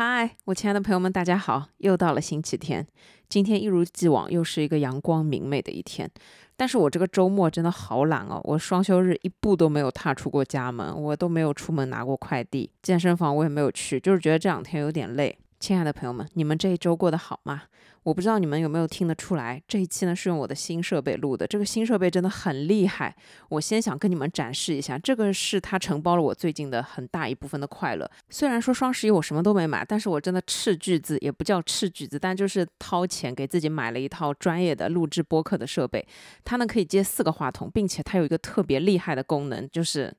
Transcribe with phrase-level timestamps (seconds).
[0.00, 1.70] 嗨，我亲爱的朋友们，大家好！
[1.78, 2.86] 又到了星期天，
[3.28, 6.08] 今天一如既往又是一个阳光明媚的一天。
[6.56, 15.36] 但是我这个周末真的好懒哦，我双休日一步都没有踏出过家门，我都没有出门拿过快递，健身房我也没有去，就是觉得这两天有点累。
[15.60, 17.64] 亲爱的朋友们，你们这一周过得好吗？
[18.04, 21.46] 我不知道你们有没有听得出来，这一期呢是用我的新设备录的。
[21.46, 23.14] 这个新设备真的很厉害，
[23.48, 28.08] 我先想跟你们展示一下，这个是它承包了我最近的很大一部分的快乐。
[28.30, 36.06] 虽然说双十一我什么都没买，但是我真的斥巨资，也不叫斥巨资，但就是掏钱给自己买了一套专业的录制播客的设备。
[36.44, 40.14] 它呢可以接四个话筒，并且它有一个特别厉害的功能，就是。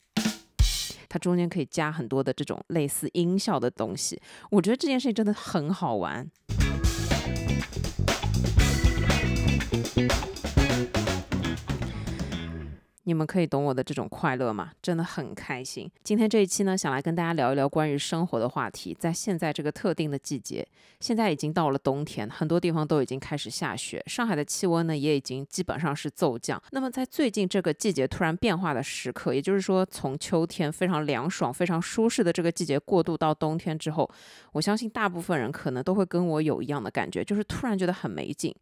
[1.09, 6.30] 它中间可以加很多的这种类似音效的东西，我觉得这件事情真的很好玩。
[13.09, 14.70] 你们可以懂我的这种快乐吗？
[14.84, 15.90] 真的很开心。
[16.04, 18.95] 今天这一期呢，想来跟大家聊一聊关于生活的话题。
[19.00, 20.64] 在现在这个特定的季节，
[21.00, 26.61] 现在已经到了冬天，很多地方都已经开始下雪，上海的气温呢也已经基本上是骤降。
[26.70, 34.08] 那么在最近这个季节突然变化的时刻，也就是说从秋天非常凉爽、非常舒适的这个季节过渡到冬天之后，
[34.52, 38.55] 我相信大部分人可能都会跟我有一样的感觉，就是突然觉得很没劲。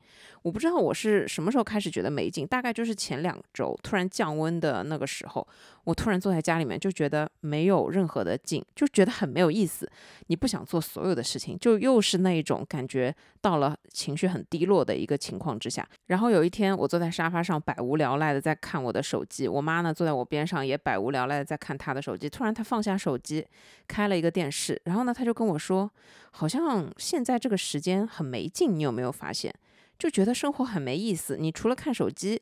[0.43, 5.47] 我不知道我是什么时候开始觉得没劲，大概就是前两周突然降温的那个时候，
[5.83, 9.89] 我突然坐在家里面就觉得没有任何的劲，就觉得很没有意思。
[10.27, 15.87] 你不想做所有的事情，就又是那一种感觉到了情绪很低落的一个情况之下。
[16.07, 22.29] 然后有一天，我坐在沙发上百无聊赖的在看我的手机，我妈呢坐在我边上也百无聊赖的在看她的手机。
[22.29, 23.45] 突然她放下手机，
[23.87, 25.89] 开了一个电视，然后呢她就跟我说，
[26.31, 29.53] 好像现在这个时间很没劲，你有没有发现？
[29.97, 32.39] 就觉得生活很没意思，你除了看手机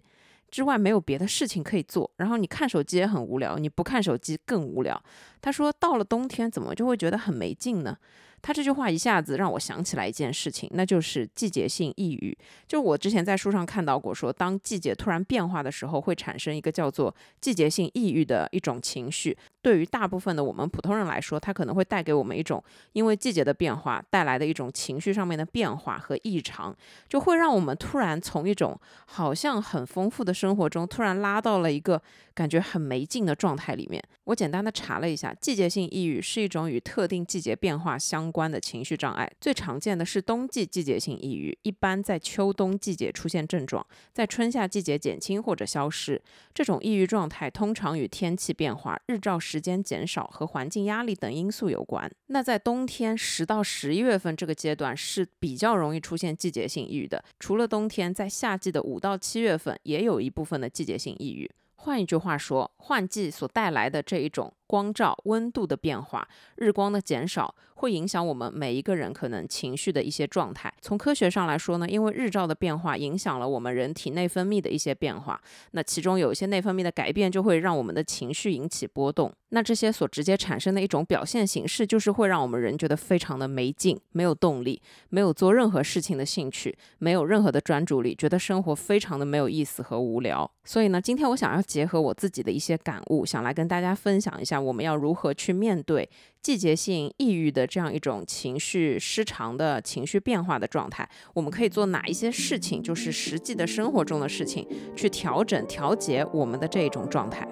[0.55, 5.03] 之外没有别的事情可以做，然后你看手机也很无聊，你不看手机更无聊。
[5.41, 7.97] 他说到了冬天怎么就会觉得很没劲呢？
[8.45, 12.37] 他这句话一下子让我想起来一件事情，那就是季节性抑郁。
[12.67, 17.11] 就我之前在书上看到过，说当季节突然变化的时候，会产生一个叫做
[17.41, 19.35] 季节性抑郁的一种情绪。
[19.63, 22.63] 对于大部分的我们普通人来说，它可能会带给我们一种
[22.93, 26.71] 因为季节的变化带来的一种情绪上面的变化和异常，
[27.09, 31.99] 就会让我们突然从一种好像很丰富的生活中，突然拉到了一个
[32.35, 34.03] 感觉很没劲的状态里面。
[34.25, 46.21] 我简单的查了一下，季节性抑郁是一种与特定季节变化相关的情绪障碍，最常见的是冬季季节性抑郁，一般在秋冬季节出现症状，在春夏季节减轻或者消失。
[46.53, 49.55] 这种抑郁状态通常与天气变化、日照时。
[49.65, 52.11] 间减少和环境压力等因素有关。
[52.27, 57.23] 那在冬天十到十一月份这个阶段是比较容易出现季节性抑郁的。
[57.39, 61.49] 除了冬天，在夏季的五到七月份也有一部分的季节性抑郁。
[61.75, 64.53] 换一句话说，换季所带来的这一种。
[64.67, 70.73] 光照、温度的变化、日光的减少，会影响我们每一个人可能情绪的一些状态。
[70.81, 79.31] 从科学上来说呢，因为日照的变化影响了我们人体内分泌的一些变化，那其中有一些内分泌的改变，就会让我们的情绪引起波动。
[79.49, 90.49] 那这些所直接产生的一种表现形式，就是会让我们人觉得非常的没劲、没有动力、没有做任何事情的兴趣、没有任何的专注力，觉得生活非常的没有意思和无聊。
[90.65, 96.09] 所以呢，今天我想要结合我自己的一些感悟，想来跟大家分享一下，我们要如何去面对
[96.41, 101.07] 季节性抑郁的这样一种情绪失常的情绪变化的状态？
[101.33, 107.47] 我们可以做哪一些事情，就是实际的生活中的事情，去调整、调节我们的这种状态？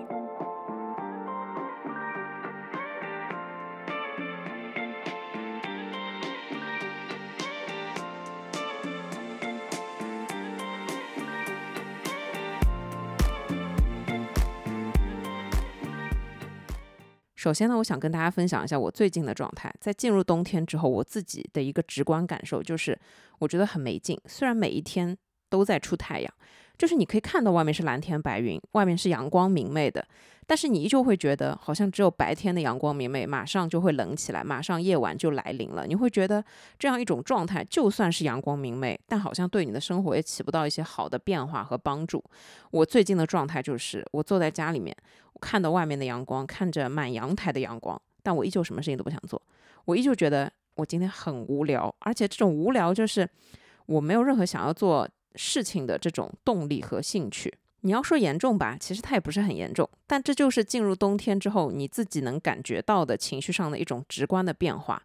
[17.43, 19.69] 首先呢，我想跟大家分享一下我最近的状态。
[19.77, 22.97] 在进入冬天之后，我自己的一个直观感受就是，
[23.37, 24.17] 我觉得很没劲。
[24.25, 25.17] 虽然每一天
[25.49, 26.33] 都在出太阳，
[26.77, 30.07] 就是你可以看到外面是蓝天白云，外面是阳光明媚的，
[30.47, 35.85] 但是你依旧会觉得好像只有白天的阳光明媚，马上就会冷起来，马上夜晚就来临了。
[35.85, 36.41] 你会觉得
[36.79, 42.23] 这样一种状态，就算是阳光明媚，但好像对你的生活也起不到一些好的变化和帮助。
[42.71, 44.95] 我最近的状态就是，我坐在家里面。
[45.43, 49.41] 看到外面的阳光，看着满阳台的阳光，但我依旧什么事情都不想做。
[49.85, 53.27] 我依旧觉得我今天很无聊，而且这种无聊就是
[53.85, 57.53] 我没有任何想要做事情的这种动力和兴趣。
[57.81, 65.03] 你要说严重吧，其实它也不是很严重，但这就是进入冬天之后你自己能感觉到的情绪上的一种直观的变化。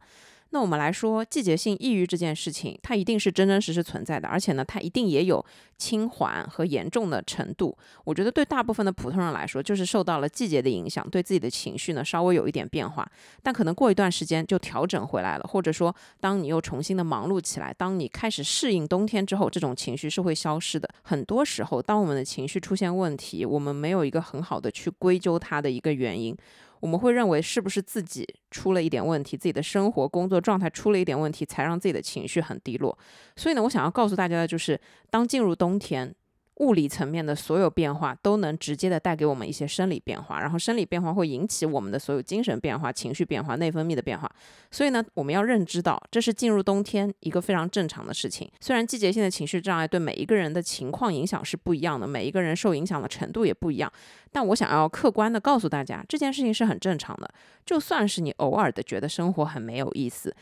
[0.51, 5.45] 那我们来说，季节性抑郁这件事情，它一定是真真实实存在的，而且呢，它一定也有
[5.77, 7.77] 轻缓和严重的程度。
[8.05, 13.07] 我觉得对大部分的普通人来说，就是受到了季节的影响，对自己的情绪呢稍微有一点变化，
[13.43, 20.89] 但可能过一段时间就调整回来了，或者说，当你又重新的忙碌起来，当你开始适应冬天之后，这种情绪是会消失的。
[21.03, 26.35] 很多时候，当我们的情绪出现问题，我们没有一个很好的去归咎它的一个原因。
[26.81, 32.97] 我们会认为是不是自己出了一点问题，自己的生活工作状态出了一点问题，才让自己的情绪很低落。
[33.37, 34.81] 所以呢，我想要告诉大家的就是，
[35.11, 36.15] 当进入冬天。
[36.59, 44.31] 物理层面的所有变化都能直接的带给我们一些生理变化，然后生理变化会引起我们的所有精神变化、情绪变化、内分泌的变化。
[44.71, 48.51] 所以呢，我们要认知到这是进入冬天一个非常正常的事情。
[48.61, 53.93] 虽然季节性的情绪障碍对每一个人的情况影响是不一样的，每一个人受影响的程度也不一样，
[54.33, 57.31] 但我想要客观的告诉大家，这件事情是很正常的。
[57.65, 60.35] 就算是你偶尔的觉得生活很没有意思。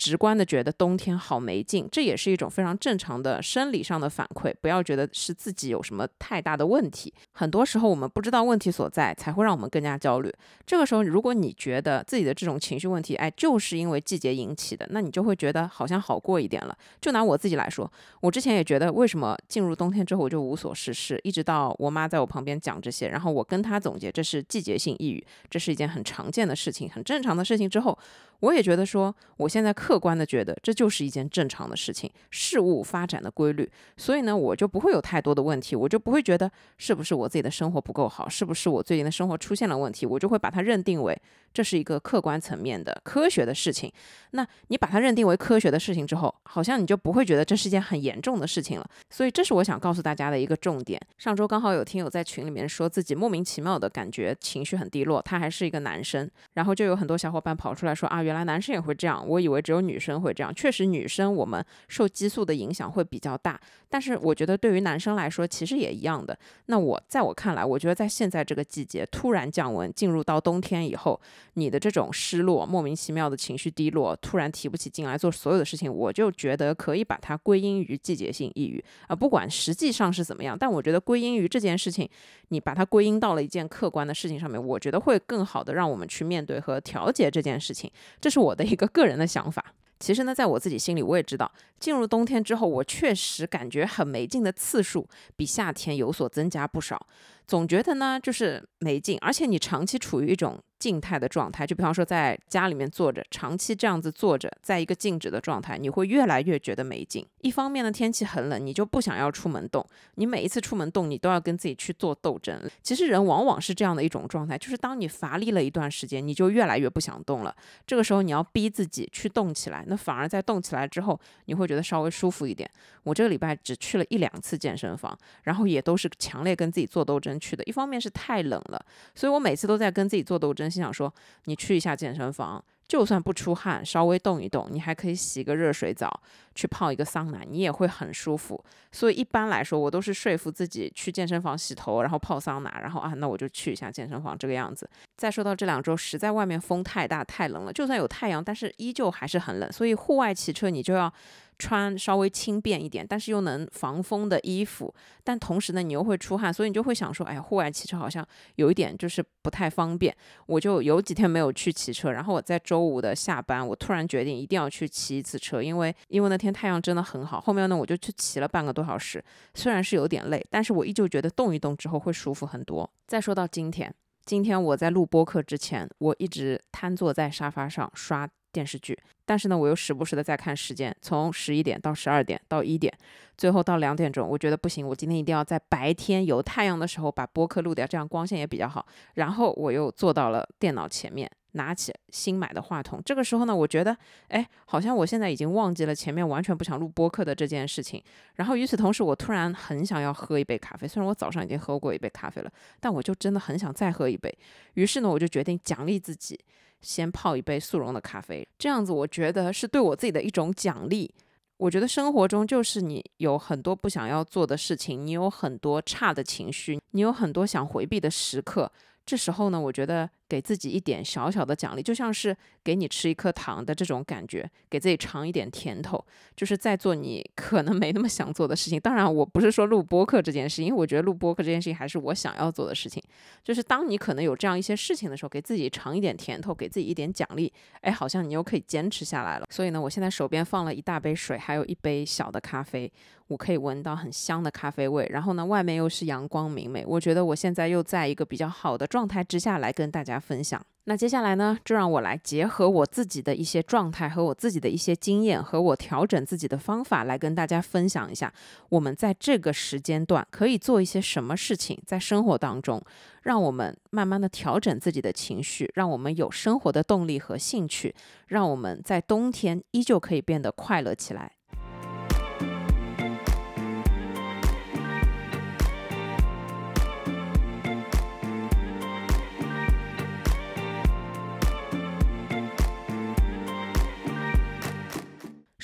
[0.00, 4.50] 直观的觉得冬天好没劲，这也是一种非常正常的生理上的反馈。
[4.62, 7.12] 不要觉得是自己有什么太大的问题。
[7.32, 10.32] 很多时候我们不知道问题所在，才会让我们更加焦虑。
[10.64, 16.74] 这个时候，如果你觉得自己的这种情绪问题，哎，就是因为季节引起的，那你就会觉得好像好过一点了。
[16.98, 17.92] 就拿我自己来说，
[18.22, 27.98] 我之前也觉得为什么进入冬天之后我就无所事事，一直到我妈在我旁边讲这些，然后我跟她总结这是季节性抑郁，这是一件很常见的事情，很正常的事情之后。
[28.40, 41.16] 我也觉得说，我现在客观的觉得这就是一件正常的事情，事物发展的规律，所以呢，我就不会有太多的问题，我就不会觉得是不是我自己的生活不够好，是不是我最近的生活出现了问题，我就会把它认定为
[41.52, 43.92] 这是一个客观层面的科学的事情。
[44.32, 48.88] 那你把它认定为科学的事情之后，好像你就不会觉得这是一件很严重的事情了。
[49.10, 51.00] 所以这是我想告诉大家的一个重点。
[51.18, 58.22] 上周刚好有听友在群里面说自己莫名其妙的感觉情绪很低落，他还是一个男生，然后就有很多小伙伴跑出来说啊。
[58.22, 60.54] 原来男生也会这样，我以为只有女生会这样。
[60.54, 63.58] 确实，女生我们受激素的影响会比较大，
[63.88, 66.38] 但是我觉得对于男生来说，其实也一样的。
[66.66, 71.20] 那我在我看来，我觉得在现在这个季节突然降温，进入到冬天以后，
[71.54, 79.16] 你的这种失落、莫名其妙的情绪低落，突然提不起劲来做所有的事情，我就觉得可以把它归因于季节性抑郁啊。
[79.16, 82.08] 不管实际上是怎么样，但我觉得归因于这件事情，
[82.48, 87.90] 你把它归因到了一件客观的事情上面，我觉得会更好的让我们去面对和调节这件事情。
[88.20, 89.74] 这是我的一个个人的想法。
[89.98, 95.06] 其实呢，在我自己心里，我也知道，进入冬天之后，我确实感觉很没劲的次数
[95.36, 97.06] 比夏天有所增加不少。
[97.46, 100.58] 总觉得呢，就是没劲，而且你长期处于一种。
[100.80, 107.24] 静态的状态，就比方说在家里面坐着，长期这样子坐着，在一个静止的状态，你会越来越觉得没劲。
[107.42, 109.86] 一方面呢，天气很冷，你就不想要出门动。
[110.14, 112.58] 你每一次出门动，你都要跟自己去做斗争。
[112.82, 117.54] 其实人往往是这样的一种状态，就是当你乏力了一段时间，你就越来越不想动了。
[117.86, 122.68] 这个时候你要逼自己去动起来，那反而在动起来之后，你会觉得稍微舒服一点。
[123.02, 127.62] 我这个礼拜只去了一两次健身房，然后也都是强烈跟自己做斗争去的。
[127.64, 128.82] 一方面是太冷了，
[129.14, 130.69] 所以我每次都在跟自己做斗争。
[130.70, 131.12] 心想说，
[131.44, 136.20] 你去一下健身房，就算不出汗，稍微动一动，你还可以洗个热水澡，
[136.54, 138.62] 去泡一个桑拿，你也会很舒服。
[138.92, 144.88] 所以一般来说，我都是说服自己去健身房洗头，然后泡桑拿，然后啊，那我就去一下健身房这个样子。
[145.16, 151.12] 再说到这两周，实在外面风太大太冷了，就算有太阳，但是依旧还是很冷，所以户外骑车你就要。
[151.60, 154.92] 穿稍微轻便一点，但是又能防风的衣服，
[155.22, 160.16] 但同时呢，你又会出汗，所以你就会想说，哎呀，户外骑车好像有一点就是不太方便。
[160.46, 167.38] 我就有几天没有去骑车，然后我在周五的下班，我突然决定一定要去骑一次车，因为因为那天太阳真的很好。
[167.38, 169.22] 后面呢，我就去骑了半个多小时，
[169.54, 172.90] 虽然是有点累，但是我依旧觉得动一动之后会舒服很多。
[173.06, 178.28] 再说到今天，今天我在录播课之前，我一直瘫坐在沙发上刷。
[178.52, 182.92] 电视剧，但是呢，我又时不时的在看时间，从十一点到十二点到一点，
[183.36, 188.84] 最后到两点钟，我觉得不行，我今天一定要在白天有太阳的时候把播客录掉，这样光线也比较好。
[189.14, 193.00] 然后我又坐到了电脑前面，拿起新买的话筒。
[193.04, 193.96] 这个时候呢，我觉得，
[194.28, 198.02] 哎，好像我现在已经忘记了前面完全不想录播客的这件事情。
[198.36, 204.32] 然后与此同时，我突然很想要喝一杯咖啡，虽然我早上已经喝过一杯咖啡了，但我就真的很想再喝一杯。
[204.74, 206.38] 于是呢，我就决定奖励自己。
[206.80, 211.14] 先泡一杯速溶的咖啡，这样子我觉得是对我自己的一种奖励。
[211.58, 218.72] 我觉得生活中就是你有很多不想要做的事情，你有很多差的情绪，你有很多想回避的时刻。
[219.10, 226.00] 这时候呢，我觉得给自己一点小小的奖励，就像是给你吃一颗糖的这种感觉，给自己尝一点甜头，
[226.36, 228.78] 就是在做你 可能没那么想做的事情。
[228.78, 233.02] 当然，我不是说录播客这件事，因为我觉得录播客这件事情还是我想要做的事情。
[233.42, 239.46] 就是当你可能有这样一些事情的时候，给自己尝一点甜头，给自己一点奖励，哎，好像你又可以坚持下来了。
[239.50, 242.92] 所以呢，我现在手边放了一大杯水，还有一杯小的咖啡。
[243.30, 250.60] 我可以闻到很香的咖啡味，然后呢，外面又是阳光明媚，我觉得我现在又在一个比较好的状态之下来跟大家分享。
[250.84, 258.32] 那接下来呢，就让我来结合我自己的一些状态和我自己的一些经验和我调整自己的方法来跟大家分享一下，
[258.68, 262.82] 我们在这个时间段可以做一些什么事情，在生活当中，
[263.22, 267.94] 让我们慢慢的调整自己的情绪，让我们有生活的动力和兴趣，
[268.26, 271.30] 让我们在冬天依旧可以变得快乐起来。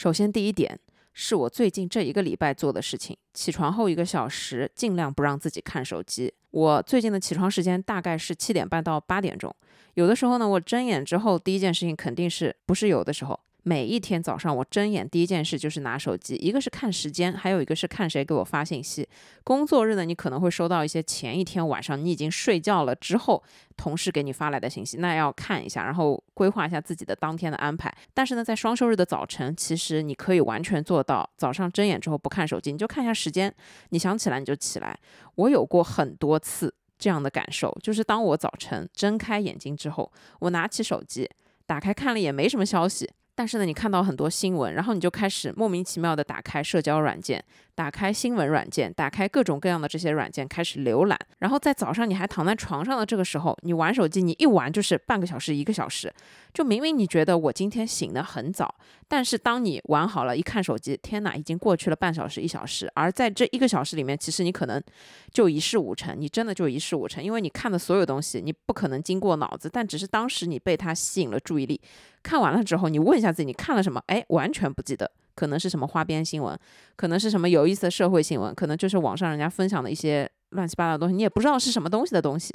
[0.06, 0.78] 首先，第一点
[1.14, 6.32] 是我最近这一个礼拜做的事情：起床后一个小时，尽量不让自己看手机。
[6.52, 9.52] 我最近的起床时间大概是七点半到八点钟。
[9.94, 13.36] 有的时候呢，我睁眼之后第一件事情肯定是不是有的时候。
[13.68, 19.08] 每一天早上，我睁眼第一件事就是拿手机，一个是看时间，还有一个是看谁给我发信息。
[19.42, 23.42] 工作日呢，你可能会收到一些前一天晚上你已经睡觉了之后
[23.76, 27.92] 同事给你发来的信息，那要看一下，然后规划一下自己的当天的安排。
[28.14, 33.52] 但是呢，在双休日的早晨，其实你可以完全做到早上睁眼之后不看手机，你就看一下时间，
[33.88, 34.96] 你想起来你就起来。
[35.34, 41.28] 我有过很多次这样的感受，就是当我早晨睁开眼睛之后，我拿起手机
[41.66, 43.10] 打开看了也没什么消息。
[43.36, 47.44] 但是呢，你看到很多新闻，然后你就开始莫名其妙的打开社交软件。
[47.76, 51.18] 打开新闻软件，打开各种各样的这些软件，开始浏览。
[51.40, 56.10] 然后在早上你还躺在床上的这个时候，你玩手机，你一玩就是半个小时、一个小时。
[56.54, 58.74] 就明明你觉得我今天醒得很早，
[59.06, 62.90] 但是当你玩好了，一看手机，天哪，已经过去了半小时、一小时。
[62.94, 64.82] 而在这一个小时里面，其实你可能
[65.30, 71.78] 就一事无成，你真的就一事无成，因为你看的所有东西，你不可能经过脑子，但只是当时你被它吸引了注意力。
[72.22, 74.02] 看完了之后，你问一下自己，你看了什么？
[74.06, 75.12] 哎，完全不记得。
[75.36, 76.58] 可能是什么花边新闻，
[76.96, 82.52] 可能是什么有意思的社会新闻，可能就是网上人家分享的一些乱七八糟的东西，你也不知道是什么东西的东西，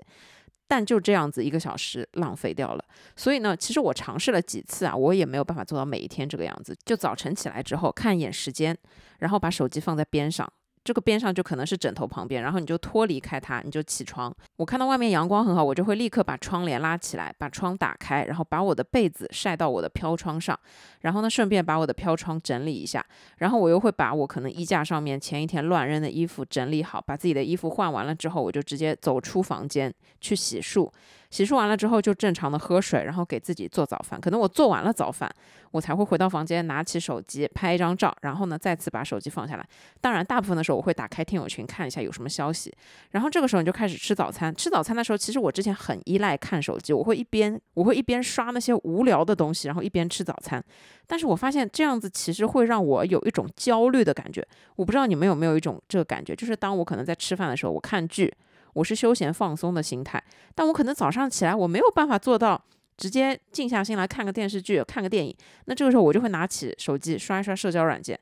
[0.67, 2.83] 但就这样子一个小时浪费掉了。
[3.15, 6.75] 所以呢，其实我尝试了几次啊，我也没有办法做到每一天这个样子。
[6.83, 8.77] 就早晨起来之后看一眼时间，
[9.19, 10.51] 然后把手机放在边上。
[10.83, 14.35] 这个边上就可能是枕头旁边，然后你就脱离开它，你就起床。
[14.57, 20.59] 我看到外面阳光很好，我就会立刻把窗帘拉起来，把窗打开，然后把我的被子晒到我的飘窗上，
[21.01, 23.05] 然后呢，顺便把我的飘窗整理一下，
[23.37, 30.89] 然后我又会把我可能衣架上面前一天乱扔的衣服整理好，把自己的衣服换完了之后，我就直接走出房间去洗漱。
[31.29, 34.19] 洗漱完了之后，就正常的喝水，然后给自己做早饭。
[34.19, 35.33] 可能我做完了早饭，
[35.71, 39.65] 我才会回到房间，拿起手机拍一张照，然后呢，再次把手机放下来。
[40.01, 42.69] 当然，大部分的时候我会打开听友群看一下有什么消息。
[43.11, 44.53] 然后这个时候你就开始吃早餐。
[44.53, 50.61] 吃早餐的时候，其实我之前很依赖看手机，我会一边我会一边刷那些无聊的东西，然后一边吃早餐。
[51.07, 54.45] 但是我发现这样子其实会让我有一种焦虑的感觉。
[54.75, 58.33] 我不知道你们有没有一种这个感觉，就是当我可能在吃饭的时候，我看剧。
[58.73, 60.23] 我是休闲放松的心态，
[60.55, 62.63] 但我可能早上起来我没有办法做到
[62.95, 65.35] 直接静下心来看个电视剧、看个电影。
[65.65, 68.17] 那这个时候我就会拿起手机刷一刷社交软件，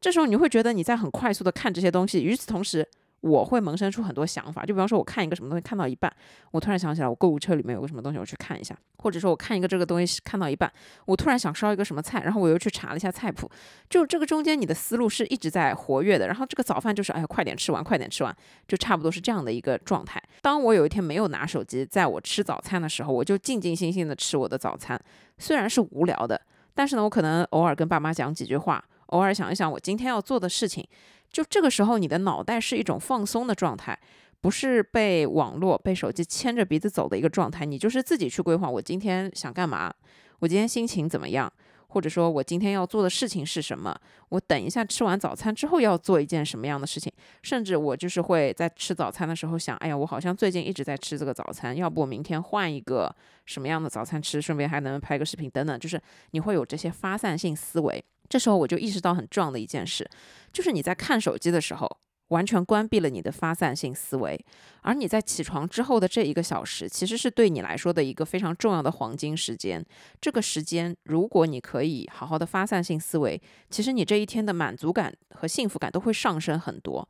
[0.00, 2.86] 这时候你会觉得你在很快速的看这些东西，与此同时。
[3.20, 6.10] 我会萌生出很多想法，就比方说，我看一个什么东西看到一半，
[6.52, 10.72] 我突然想起来，我购物车里面有个什么东西，我去看一下；或者说，我看一个这个东西看到一半，
[11.04, 13.50] 我突然想烧一个什么菜，然后我又去查了一下菜谱。
[13.90, 16.26] 就这个中间，你的思路是一直在活跃的。
[16.28, 18.34] 然后这个早饭就是，哎呀，快点吃完，快点吃完，
[18.66, 20.22] 就差不多是这样的一个状态。
[20.40, 24.98] 当我有一天没有拿手机，在我吃早餐的时候，我就静静心心的吃我的早餐，
[25.36, 26.40] 虽然是无聊的，
[26.74, 30.88] 但是呢，我可能偶尔跟爸妈讲几句话，偶尔想一想我今天要做的事情。
[31.30, 33.98] 就这个时候，你的脑袋是一种放松的状态，
[34.40, 37.64] 不是被网络、被手机牵着鼻子走的一个状态。
[37.64, 39.92] 你就是自己去规划，我今天想干嘛，
[40.40, 41.52] 我今天心情怎么样，
[41.88, 43.96] 或者说我今天要做的事情是什么。
[44.30, 53.14] 我等一下吃完早餐之后要做一件什么样的事情，甚至我就是会在吃早餐的时候想，哎呀，我好像最近一直在吃这个早餐，要不我明天换一个
[53.46, 58.02] 什么样的早餐吃，顺便还能拍个视频等等，就是你会有这些发散性思维。
[58.30, 60.08] 这时候我就意识到很重要的一件事，
[60.52, 64.42] 就是你在看手机的时候，完全关闭了你的发散性思维，
[64.82, 69.84] 而你在起床之后的这一个小时，其实是对你来说的一个非常重要的黄金时间。
[70.20, 77.06] 这个时间，如果你可以好好的发散性思维，其实你这一天的满足感和幸福感都会上升很多。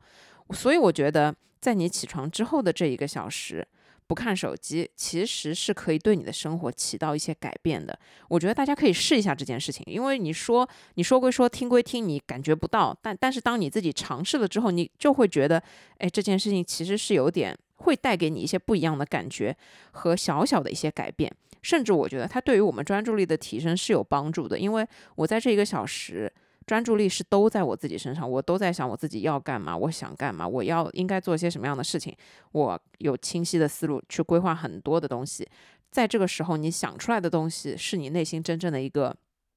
[0.49, 3.67] 所以我觉得，在你起床之后的这一个小时。
[4.11, 7.97] 不看手机，其实是可以对你的生活起到一些改变的。
[8.27, 15.63] 我觉得大家可以试一下这件事情，因为你说你说归说，听归听，你感觉不到，但但是当你自己尝试了之后，你就会觉得，
[15.99, 19.55] 哎，这件事情其实是有点会带给你一些不一样的感觉
[19.91, 26.29] 和小小的一些改变，甚至我觉得它对于我们专注力的提升是有帮助的，因为我在这一个小时。
[26.71, 32.15] 专注力是都在我自己身上，我都在想我自己要干嘛，我想干嘛，我要应该做些什么样的事情，
[32.53, 35.45] 我有清晰的思路去规划很多的东西。
[35.89, 39.13] 在这个时候，你想出来的东西是你内心真正的一个。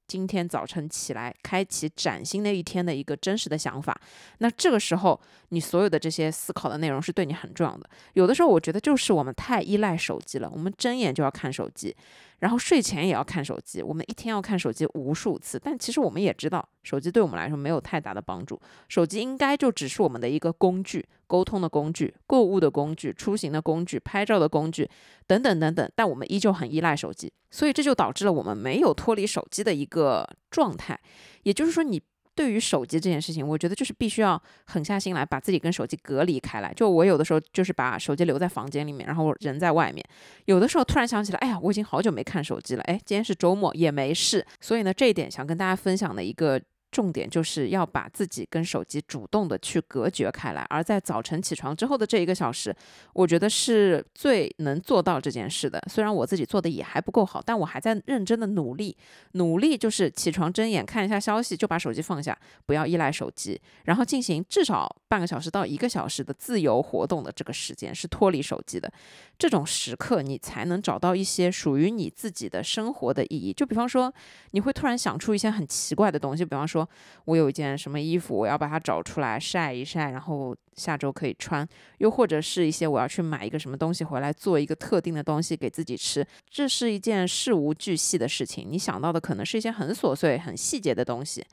[0.07, 3.99] 今天早晨起来，开启崭新的一天的一个真实的想法。
[4.37, 5.19] 那这个时候，
[5.49, 7.89] 你所有的这些思考的内容是对你很重要的。
[8.13, 11.95] 有的时候，我觉得就是我们太依赖手机了，我们睁眼就要看手机，
[12.39, 15.59] 然后睡前也要看手机，我们一天要看手机无数次。
[15.59, 18.59] 但其实我们也知道，手机对我们来说没有太大的帮助。
[18.87, 24.89] 手机应该就只是我们的一个工具，沟通的工具、购物的工具、出行的工具、拍照的工具
[25.27, 25.91] 等等等等。
[25.95, 27.31] 但我们依旧很依赖手机。
[27.51, 30.99] 所以这就导致了我们没有脱离手机的一个状态，
[31.43, 32.01] 也就是说，你
[32.35, 36.73] 对于手机这件事情，我觉得就是必须要狠下心来，把自己跟手机隔离开来。
[36.73, 40.05] 就我有的时候就是把手机留在房间里面，然后人在外面。
[40.43, 44.45] 有的时候突然想起来，哎呀，我已经好久没看手机了，哎，今天是周末也没事。
[44.59, 46.61] 所以呢，这一点想跟大家分享的一个。
[46.95, 52.73] 重点就是要把自己跟手机主动的去隔绝开来，而在早晨起床之后的这一个小时，
[53.11, 55.83] 我觉得是最能做到这件事的。
[55.89, 58.95] 虽然我自己做的也还不够好，但我还在认真的努力。
[59.33, 68.89] 努力就是起床睁眼看一下消息，就把手机放下，不要依赖手机，然后进行至少半个小时到一个小时的自由活动的这个时间是脱离手机的。
[69.37, 73.51] 这种时刻，你才能找到一些属于你自己的生活的意义。
[73.51, 74.13] 就比方说，
[74.51, 76.84] 你会突然想出一些很奇怪的东西，比方说。
[77.25, 81.67] 我有一件什么衣服，我要把它找出来晒一晒，然后下周可以穿。
[81.97, 86.25] 又或者是一些我要去买一个什么东西回来，做一个特定的东西给自己吃。
[86.49, 91.45] 这是一件事无巨细的事情，你想到的可能是一些很琐碎、很细节的东西，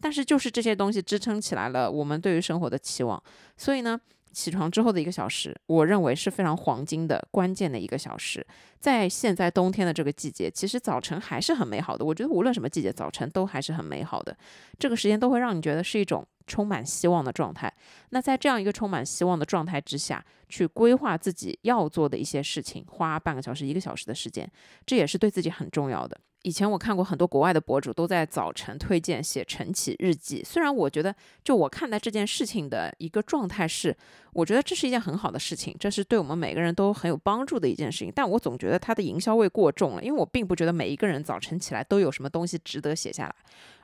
[0.00, 3.22] 但是就是这些东西支撑起来了我们对于生活的期望。
[3.56, 4.00] 所以呢。
[4.34, 8.44] 起床之后的一个小时，我认为是非常黄金的、关键的一个小时。
[8.80, 12.04] 在现在冬天的这个季节，其实早晨还是很美好的。
[12.04, 14.36] 我觉得无论什么季节，早晨都还是很美好的。
[14.78, 17.72] 这个时间都会让你觉得是一种充满希望的状态。
[18.10, 24.50] 那在这样一个充满希望的状态之下，去规划自己要做的一些事情，花半个小时、一个小时的时间，
[24.84, 26.20] 这也是对自己很重要的。
[26.44, 33.96] 以前我看过很多国外的博主都在早晨推荐写晨起日记，虽然我觉得就我看待这件事情的一个状态是，
[34.34, 43.34] 我觉得这是一件很好的事情，这是对我们每个人都很有帮助的一件事情，但我总觉得它的营销味过重了，因为我并不觉得每一个人早晨起来都有什么东西值得写下来。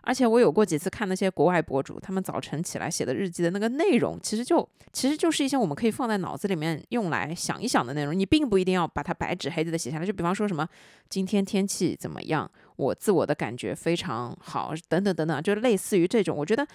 [0.02, 8.18] 而且我有过几次看那些国外博主，他们早晨起来写的日记的那个内容，其实就其实就是一些我们可以放在脑子里面用来想一想的内容。
[8.18, 10.06] 你并不一定要把它白纸黑字的写下来。
[10.06, 10.68] 就比方说什么
[11.08, 16.36] 今天天气怎么样，我自我的感觉非常好，等等等等，就类似于这种。
[16.36, 16.66] 我觉得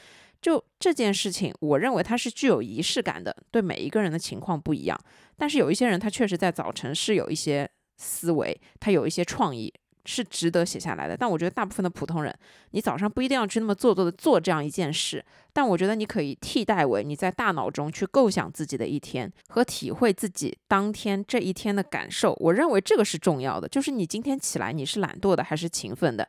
[0.42, 3.36] 就这件事情，我认为它是具有仪式感的。
[3.52, 5.00] 对每一个人的情况不一样，
[5.36, 9.74] 但是有一些人他确实在早晨是有一些思维，他有一些创意。
[10.06, 12.34] 是值得写下来的，但我觉得大部分的普通人，
[12.72, 22.34] 你早上不一定要去那么做作的做这样一件事，但我觉得你可以替代为你在大脑中去构想自己的一天和体会自己当天这一天的感受。
[22.40, 26.28] 我认为这个是重要的，就是你今天起来你是懒惰的还是勤奋的？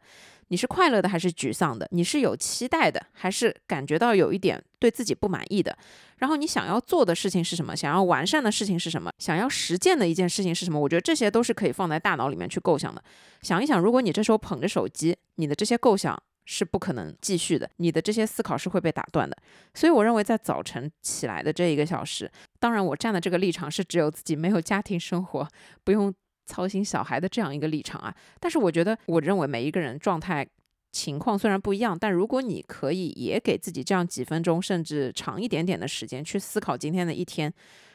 [0.48, 1.88] 你是快乐的还是沮丧的？
[1.90, 5.76] 你是有期待的还是感觉到有一点对自己不满意的？
[6.18, 7.74] 然后你想要做的事情是什么？
[7.76, 9.11] 想要完善的事情是什么？
[9.18, 10.78] 想要实践的一件事情是什么？
[10.78, 13.02] 我觉得这些都是可以放在大脑里面去构想的。
[13.42, 19.37] 想一想，如果你这时候捧着手机，你的这些构想是不可能继续的，你的这些思考是会被打断的。
[19.74, 22.30] 所以我认为，在早晨起来的这一个小时，
[22.61, 25.48] 当然我站的这个立场是只有自己没有家庭生活，
[25.82, 26.14] 不用。
[26.46, 30.46] 操心小孩的这样一个立场啊，但是我觉得，我认为每一个人状态
[30.92, 37.52] 情况虽然不一样，但如果你可以也给自己这样几分钟，甚至长一点点的时间去思考今天的一天，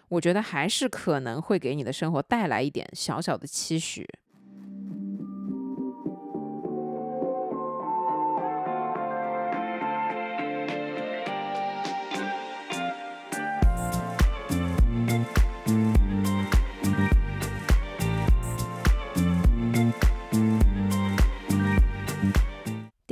[0.09, 4.07] 我觉得还是可能会给你的生活带来一点小小的期许。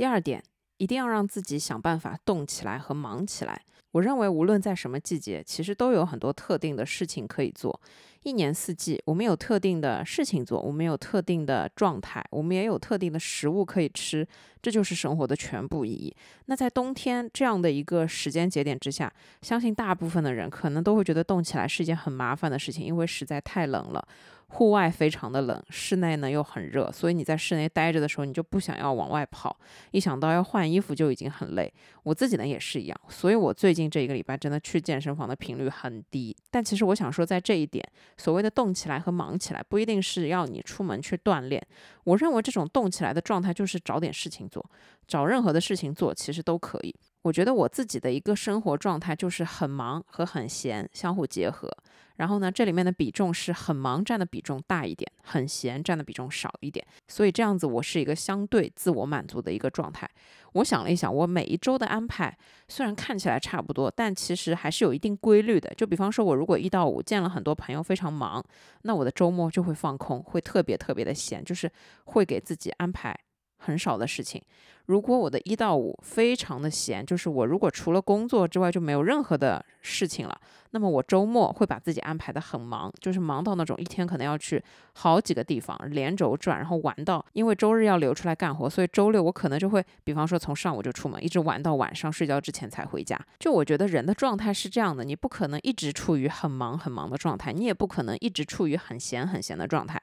[0.00, 0.42] 第二点，
[0.78, 3.66] 一定要让自己想办法动起来和忙起来。
[3.90, 7.78] 我认为无论在什么季节，其实都有很多特定的事情可以做。
[8.22, 14.26] 一年四季，我们有特定的事情做，我们有特定的状态，我们也有特定的食物可以吃，
[14.60, 16.14] 这就是生活的全部意义。
[16.46, 24.06] 那在冬天这样的一个时间节点之下，相信大部分的人可能都会觉得动起来是一件很麻烦的事情，因为实在太冷了。
[24.52, 29.56] 户外非常的冷，室内呢又很热，所以你在室内待着的时候，你就不想要往外跑。
[29.92, 31.72] 一想到要换衣服就已经很累。
[32.02, 36.36] 我自己呢也是一样，所以我最近这一个礼拜真的去健身房的频率很低。
[36.50, 37.88] 但其实我想说，在这一点，
[38.20, 41.66] 所谓的动起来和忙起来，不一定是要你出门去锻炼。
[42.04, 44.64] 我认为这种动起来的状态，就是找点事情做，
[45.08, 46.94] 找任何的事情做，其实都可以。
[47.22, 51.68] 我觉得我自己的一个生活状态就是很忙和很闲相互结合。
[52.16, 56.86] 然后呢，这里面的比重是很忙占的比重大一点，很闲占的比重少一点。
[57.08, 60.06] 所以这样子，我是一个相对自我满足的一个状态。
[60.52, 62.36] 我想了一想，我每一周的安排
[62.68, 65.72] 虽然看起来差不多，但其实还是有一定规律的。
[65.78, 68.44] 就比方说，我如果一到五见了很多朋友，非常忙，
[68.82, 71.72] 那我的周末就会放空，会特别特别的闲，就是
[72.04, 73.18] 会给自己安排。
[73.60, 74.42] 很少的事情。
[74.86, 80.36] 如果我的一到五非常的闲，就是我如果除了工作之外就没有任何的事情了，
[80.72, 84.60] 那么我周末会把自己安排的很忙，就是忙到那种一天可能要去
[84.94, 93.16] 好几个地方连轴转，然后玩到，因为周日要留出来干活，所以周六我可能就会，比方说从上午就出门，一直玩到晚上睡觉之前才回家。
[93.38, 100.00] 就我觉得人的状态是这样的，你不可能一直处于很忙很忙的状态，你也不可能一直处于很闲很闲的状态。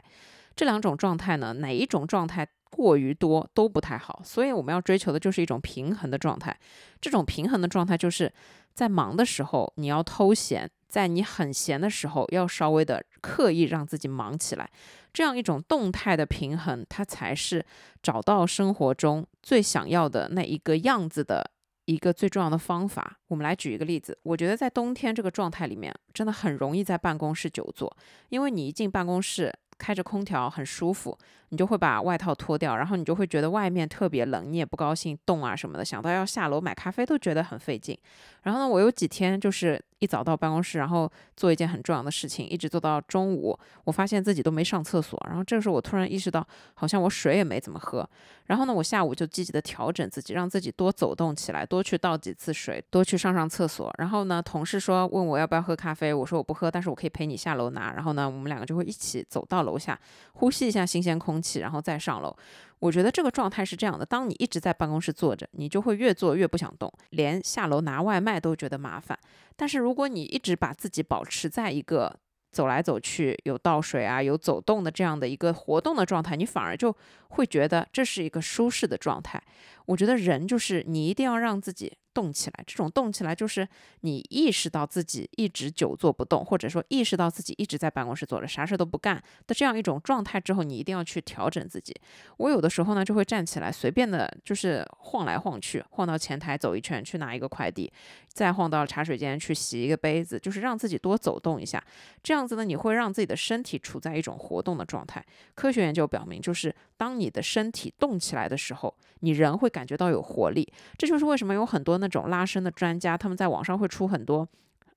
[0.58, 2.46] 这两种状态呢，哪一种状态？
[2.70, 6.56] 过于多都不太好，所以我们要追求的就是一种平衡的状态。
[7.00, 8.32] 这种平衡的状态就是
[8.74, 14.70] 在忙的时候你要偷闲，在你很闲的时候要稍微的刻意让自己忙起来。
[15.14, 17.66] 这样一种动态的平衡，它才是
[18.04, 21.50] 找到生活中最想要的那一个样子的
[21.86, 23.18] 一个最重要的方法。
[23.30, 29.58] 我们来举一个例子，我觉得在冬天这个状态里面，真的很容易在办公室久坐，因为你一进办公室。
[29.78, 31.18] 开着空调很舒服，
[31.50, 37.98] 你就会把外套脱掉，然后你就会觉得外面特别冷，你也不高兴动啊什么的，想到要下楼买咖啡都觉得很费劲。
[38.44, 39.84] 然后呢，我有几天就是。
[40.00, 43.58] 一早到办公室，然后做一件很重要的事情，一直做到中午。
[43.84, 48.08] 我发现自己都没上厕所，然后这个时候我突然意识到，好像我水也没怎么喝。
[48.46, 53.94] 然后呢，我下午就积极的调整自己，让自己多走动起来，多去倒几次水，多去上上厕所。
[53.98, 57.92] 然后呢，同事说问我要不要喝咖啡，我说我不喝，但是我可以陪你下楼拿。
[57.94, 60.00] 然后呢，我们两个就会一起走到楼下，
[60.34, 62.36] 呼吸一下新鲜空气，然后再上楼。
[62.80, 69.18] 我觉得这个状态是这样的：当你一直在办公室坐着，你就会越坐越不想动，连下楼拿外卖都觉得麻烦。
[69.56, 72.16] 但是如果你一直把自己保持在一个
[72.52, 76.96] 走来走去、有倒水啊、有走动的这样的一个活动的状态，你反而就
[77.30, 79.42] 会觉得这是一个舒适的状态。
[79.86, 81.92] 我觉得人就是你一定要让自己。
[82.18, 83.68] 动起来，这种动起来就是
[84.02, 91.96] 你意识到自己一直久坐不动，或者说意识到自己一直在办公室坐着，啥事都不干的这样一种状态之后，你一定要去调整自己。
[92.38, 97.94] 我有的时候呢就会站起来，随便的就是晃来晃去，晃到前台走一圈去拿一个快递，
[98.28, 101.84] 再晃到茶水间去洗一个杯子，就是让自己多走动一下。
[102.24, 105.24] 这样子呢，你会让自己的身体处在一种活动的状态。
[105.54, 110.68] 科学研究表明，就是当你的身体动起来的时候，你人会感觉到有活力。
[110.98, 112.07] 这就是为什么有很多呢。
[112.08, 114.48] 那种拉伸的专家，他们在网上会出很多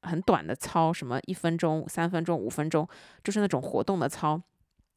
[0.02, 2.88] 很短的操，什么一分钟、三分钟、五分钟，
[3.24, 4.40] 就是那种活动的操。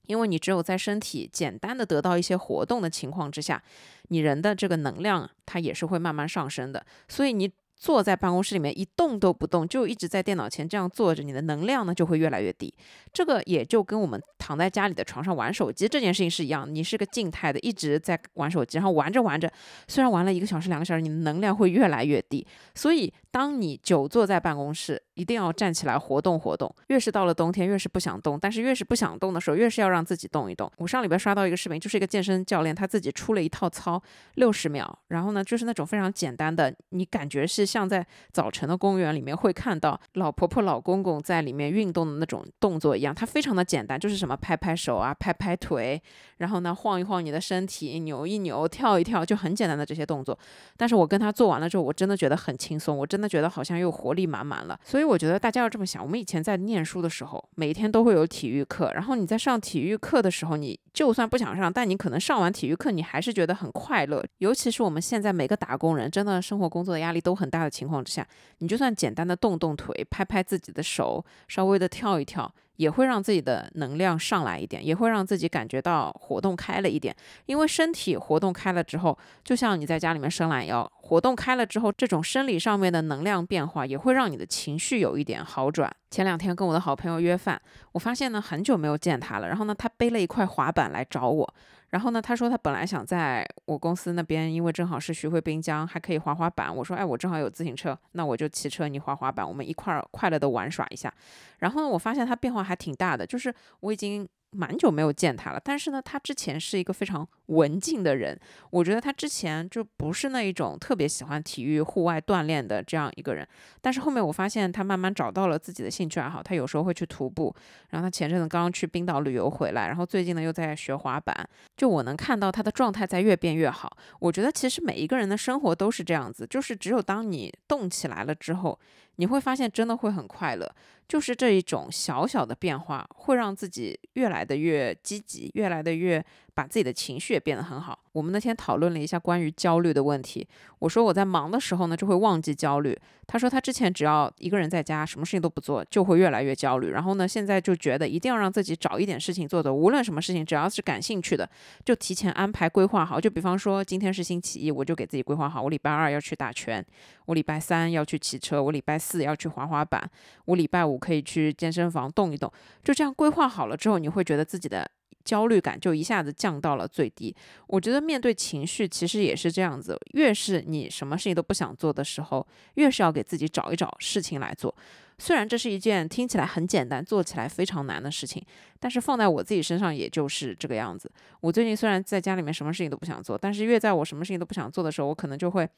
[0.05, 3.63] 因为你只有在身体简单的得到一些活动的情况之下，
[4.09, 6.85] 你人的这个能量它也是会慢慢上升的。
[7.07, 7.51] 所以你。
[7.75, 12.73] 坐在办公室里面一动都不动，就一直在电脑前这样坐着，你的能量呢就会越来越低。
[13.11, 19.51] 这个也就跟我们躺在家里的床上玩手机这件事情是一样，你是个静态的，一直在玩手机，然后玩着玩着，
[19.87, 22.45] 虽然玩了一个小时、两个小时，你的能量会越来越低。
[22.73, 26.71] 所以，当你久坐在办公室，一定要站起来活动活动。
[26.89, 30.71] 越是到了冬天，越是不想动，但是越是不想动的时候，越是要让自己动一动。
[30.77, 33.99] 我上礼拜刷到一个视频，就是一个健身教练他自己出了一套操，
[34.35, 37.63] 六十秒，然后呢，就是那种非常简单的，你感觉是。
[37.73, 45.99] 像在早晨的公园里面会看到老婆婆、老公公在里面运动的那种动作一样，它非常的简单，就是什么拍拍手啊、拍拍腿，
[46.37, 50.37] 然后呢晃一晃你的身体、扭一扭、跳一跳，就很简单的这些动作。
[50.77, 54.79] 但是我跟他做完了之后，我真的觉得很轻松，我真的的觉得好像又活力满满了。
[54.83, 64.23] 所以我觉得大家要这么想，我们以前在念书的时候，每天都会有体育课，然后你在上体育课的时候，你就算不想上，但你可能上完体育课，你还是觉得很快乐。
[64.37, 67.63] 尤其是我们现在每个打工人，真的生活工作的压力都很大。
[67.63, 77.15] 的情况之下，你就算简单的动动腿、拍拍自己的手、稍微的跳一跳，也会让自己的能量上来一点，也会让自己感觉到活动开了一点。
[77.45, 85.93] 因为身体活动开了之后，就像你在家里面伸懒腰，活动开了之后，这种生理上面的能量变化也会让你的情绪有一点好转。
[86.09, 91.53] 前两天跟我的好朋友约饭，我发现呢很久没有见他了，然后呢他背了一块滑板来找我。
[91.93, 96.75] 然后呢，他说他本来想在我公司那边，因为正好是徐汇滨江，还可以滑滑板。
[96.75, 101.13] 我说，哎，我正好有自行车，那我就骑车，你滑滑板，我们一块儿快乐的玩耍一下。
[101.59, 104.27] 然后呢，我发现他变化还挺大的，就是我已经。
[104.53, 108.39] 蛮久没有见他了，但是呢，他之前是一个非常文静的人。
[108.69, 113.47] 我觉得他之前就不是那一种特别喜欢体育、户外锻炼的这样一个人。
[113.81, 117.53] 但是后面我发现他慢慢找到了自己的兴趣爱好，他有时候会去徒步。
[117.89, 121.35] 然后他前阵子刚刚去冰岛旅游回来，然后最近呢又在学滑板。
[121.75, 123.97] 就我能看到他的状态在越变越好。
[124.19, 128.79] 我觉得其实每一个人的生活都是这样子，就是只有当你动起来了之后。
[129.17, 130.67] 你会发现，真的会很快乐。
[131.07, 137.97] 就是这一种小小的变化，会让自己越来的越积极，越来的越把自己的情绪也变得很好。
[138.11, 140.47] 我们那天讨论了一下关于焦虑的问题。
[140.79, 142.97] 我说我在忙的时候呢，就会忘记焦虑。
[143.25, 146.91] 他说他之前只要一个人在家，什么事情都不做，就会越来越焦虑。
[146.91, 151.49] 然后呢，现在就觉得一定要让自己找一点事情做的，无论什么事情，只要是感兴趣的，
[151.83, 153.19] 就提前安排规划好。
[153.19, 156.85] 就比方说今天是星期一，我就给自己规划好，我礼拜二要去打拳，
[157.25, 160.07] 我礼拜三要去骑车，我礼拜四要去滑滑板，
[160.45, 162.51] 我礼拜五可以去健身房动一动。
[162.83, 164.87] 就这样规划好了之后，你会觉得自己的。
[165.23, 167.35] 焦虑感就一下子降到了最低。
[167.67, 174.75] 我觉得面对情绪其实也是这样子，越是你什么事情都不想做的时候，越是要给自己找一找事情来做。
[175.19, 178.43] 虽然这是一件听起来很简单，做起来非常难的事情，
[178.79, 181.09] 但是放在我自己身上也就是这个样子。
[181.39, 185.69] 我最近虽然在家里面什么事情都不想做，但是越在我什么事情都不想做的时候，我可能就会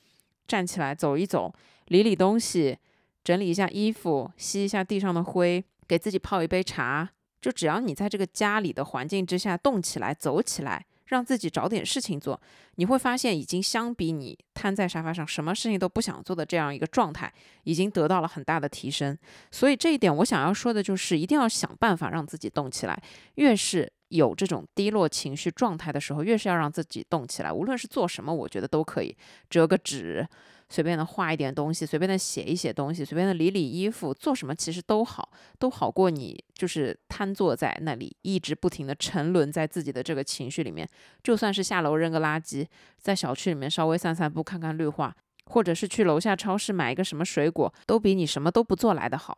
[0.47, 1.53] 站起来走一走，
[1.87, 2.77] 理理东西，
[3.23, 7.09] 整理一下衣服，吸一下地上的灰，给自己泡一杯茶。
[7.41, 12.39] 就只要你在这个家里的环境之下动起来、走起来，让自己找点事情做，
[12.75, 17.31] 你会发现已经相比你瘫在沙发上什么事情都不想做的这样一个状态，
[17.63, 19.15] 已经得到了很大的提升。
[19.51, 22.99] 所以这一点我想要说的就是，一定要想办法让自己动起来。
[23.35, 27.51] 越是有这种低落情绪状态的时候，越是要让自己动起来。
[27.51, 29.15] 无论是做什么，我觉得都可以，
[29.49, 30.27] 折个纸。
[30.69, 40.87] 随便的画一点东西，随便的写一写东西，随便的理理衣服，做什么其实都好，都好过你就是瘫坐在那里，一直不停的沉沦在自己的这个情绪里面。
[41.23, 42.65] 就算是下楼扔个垃圾，
[42.97, 49.37] 在小区里面稍微散散步，看看绿化，或者是去楼下超市买一个什么水果，都比你什么都不做来的好。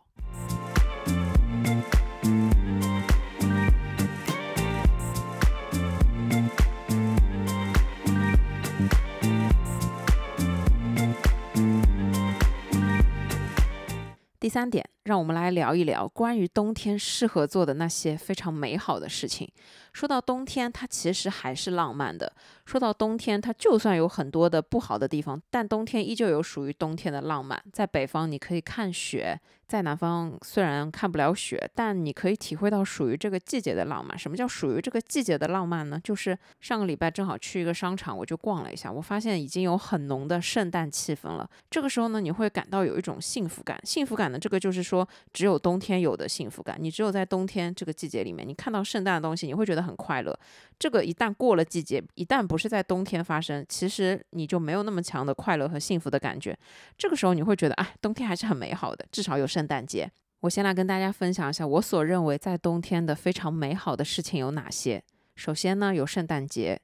[14.39, 19.49] 第三点，让我们来聊一聊关于冬天适合做的那些非常美好的事情。
[19.97, 22.31] 说到冬天，它其实还是浪漫的。
[22.67, 27.59] 说到冬天，它就算有很多的不好的地方，但冬天依旧有属于冬天的浪漫。
[27.73, 29.41] 在北方，你可以看雪。
[29.67, 34.17] 在南方虽然看不了雪，但你可以体会到属于这个季节的浪漫。
[34.17, 35.99] 什么叫属于这个季节的浪漫呢？
[36.01, 41.49] 就是上个礼拜正好去一个商场，我就逛了一下，我发现已经有很浓的圣诞气氛了。
[41.69, 43.77] 这个时候呢，你会感到有一种幸福感。
[43.83, 46.77] 幸福感呢，这个就是说只有冬天有的幸福感。
[46.79, 50.39] 你只有在冬天这个季节里面，你看到圣诞的东西，你会觉得很快乐。
[50.77, 56.55] 这个一旦过了季节，一旦不是在冬天发生，其实你就没有那么强的快乐和幸福的感觉。
[56.95, 59.47] 这个时候你会觉得，哎，冬天还是很美好的，至少有。
[59.47, 65.01] 圣诞节，我先来跟大家分享一下我所认为在冬天的非常美好的事情有哪些。
[65.37, 66.75] 首先呢，有圣诞节；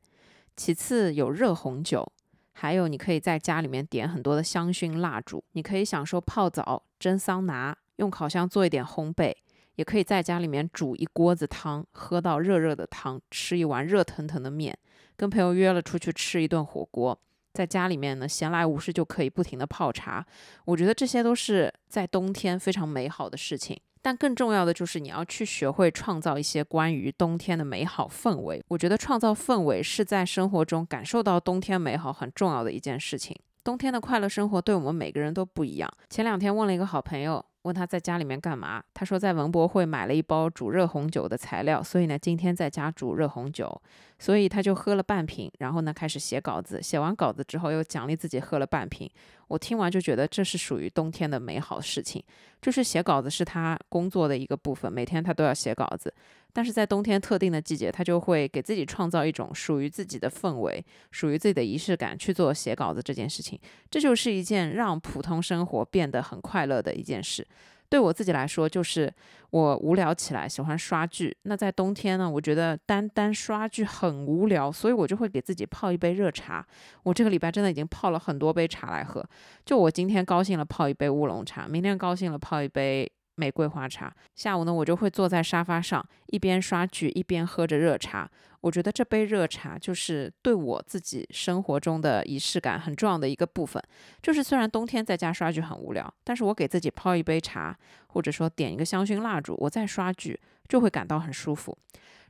[0.55, 2.09] 其次有热红酒；
[2.53, 9.33] 还有你可以在家里面点很多的香薰蜡烛，你可以享受泡澡、蒸桑拿、用烤箱做一点烘焙，
[9.75, 14.77] 也可以在家里面煮一锅子汤，喝到热热的汤，吃一碗热腾腾的面，
[15.15, 17.19] 跟朋友约了出去吃一顿火锅。
[17.53, 20.25] 在家里面呢，闲来无事就可以不停的泡茶，
[20.65, 23.79] 我觉得这些都是在冬天非常美好的事情。
[24.01, 28.61] 但更重要的就是你要去学会创造一些关于冬天的美好氛围。
[28.67, 33.33] 我觉得创造氛围是在生活中感受到冬天美好很重要的一件事情。
[33.63, 35.89] 冬天的快乐生活对我们每个人都不一样。
[36.09, 37.45] 前两天问了一个好朋友。
[37.63, 38.83] 问他在家里面干嘛？
[38.93, 43.81] 他说在文博会买了一包煮热红酒的材料，所以呢今天在家煮热红酒，
[44.19, 49.09] 所以他就喝了半瓶，然后呢开始写稿子，写完稿子之后又奖励自己喝了半瓶。
[49.47, 52.23] 我听完就觉得这是属于冬天的美好事情，
[52.61, 56.13] 就是写稿子是他工作的一个部分，每天他都要写稿子。
[56.53, 63.59] 但是在冬天特定的季节，他就会给自己创造一种属于自己的氛围，属于自己的仪式感，去做写稿子这件事情。
[63.89, 67.45] 这就是一件让普通生活变得很快乐的一件事。
[67.89, 69.11] 对我自己来说，就是
[69.51, 71.35] 我无聊起来喜欢刷剧。
[71.43, 76.65] 那在冬天呢，我觉得单单刷剧很无聊，所以我就会给自己泡一杯热茶。
[77.03, 79.23] 我这个礼拜真的已经泡了很多杯茶来喝。
[79.65, 83.11] 就我今天高兴了泡一杯乌龙茶，明天高兴了泡一杯。
[83.35, 88.29] 玫瑰花茶，下午呢，我就会坐在沙发上，一边刷剧，一边喝着热茶。
[88.61, 93.81] 我觉得这杯热茶就是对我自己生活中的仪式感很重要的一个部分。
[94.21, 101.77] 就是虽然冬天在家刷剧很无聊，但是我给自己泡一杯茶，或者说点一个香薰蜡烛，我在刷剧就会感到很舒服。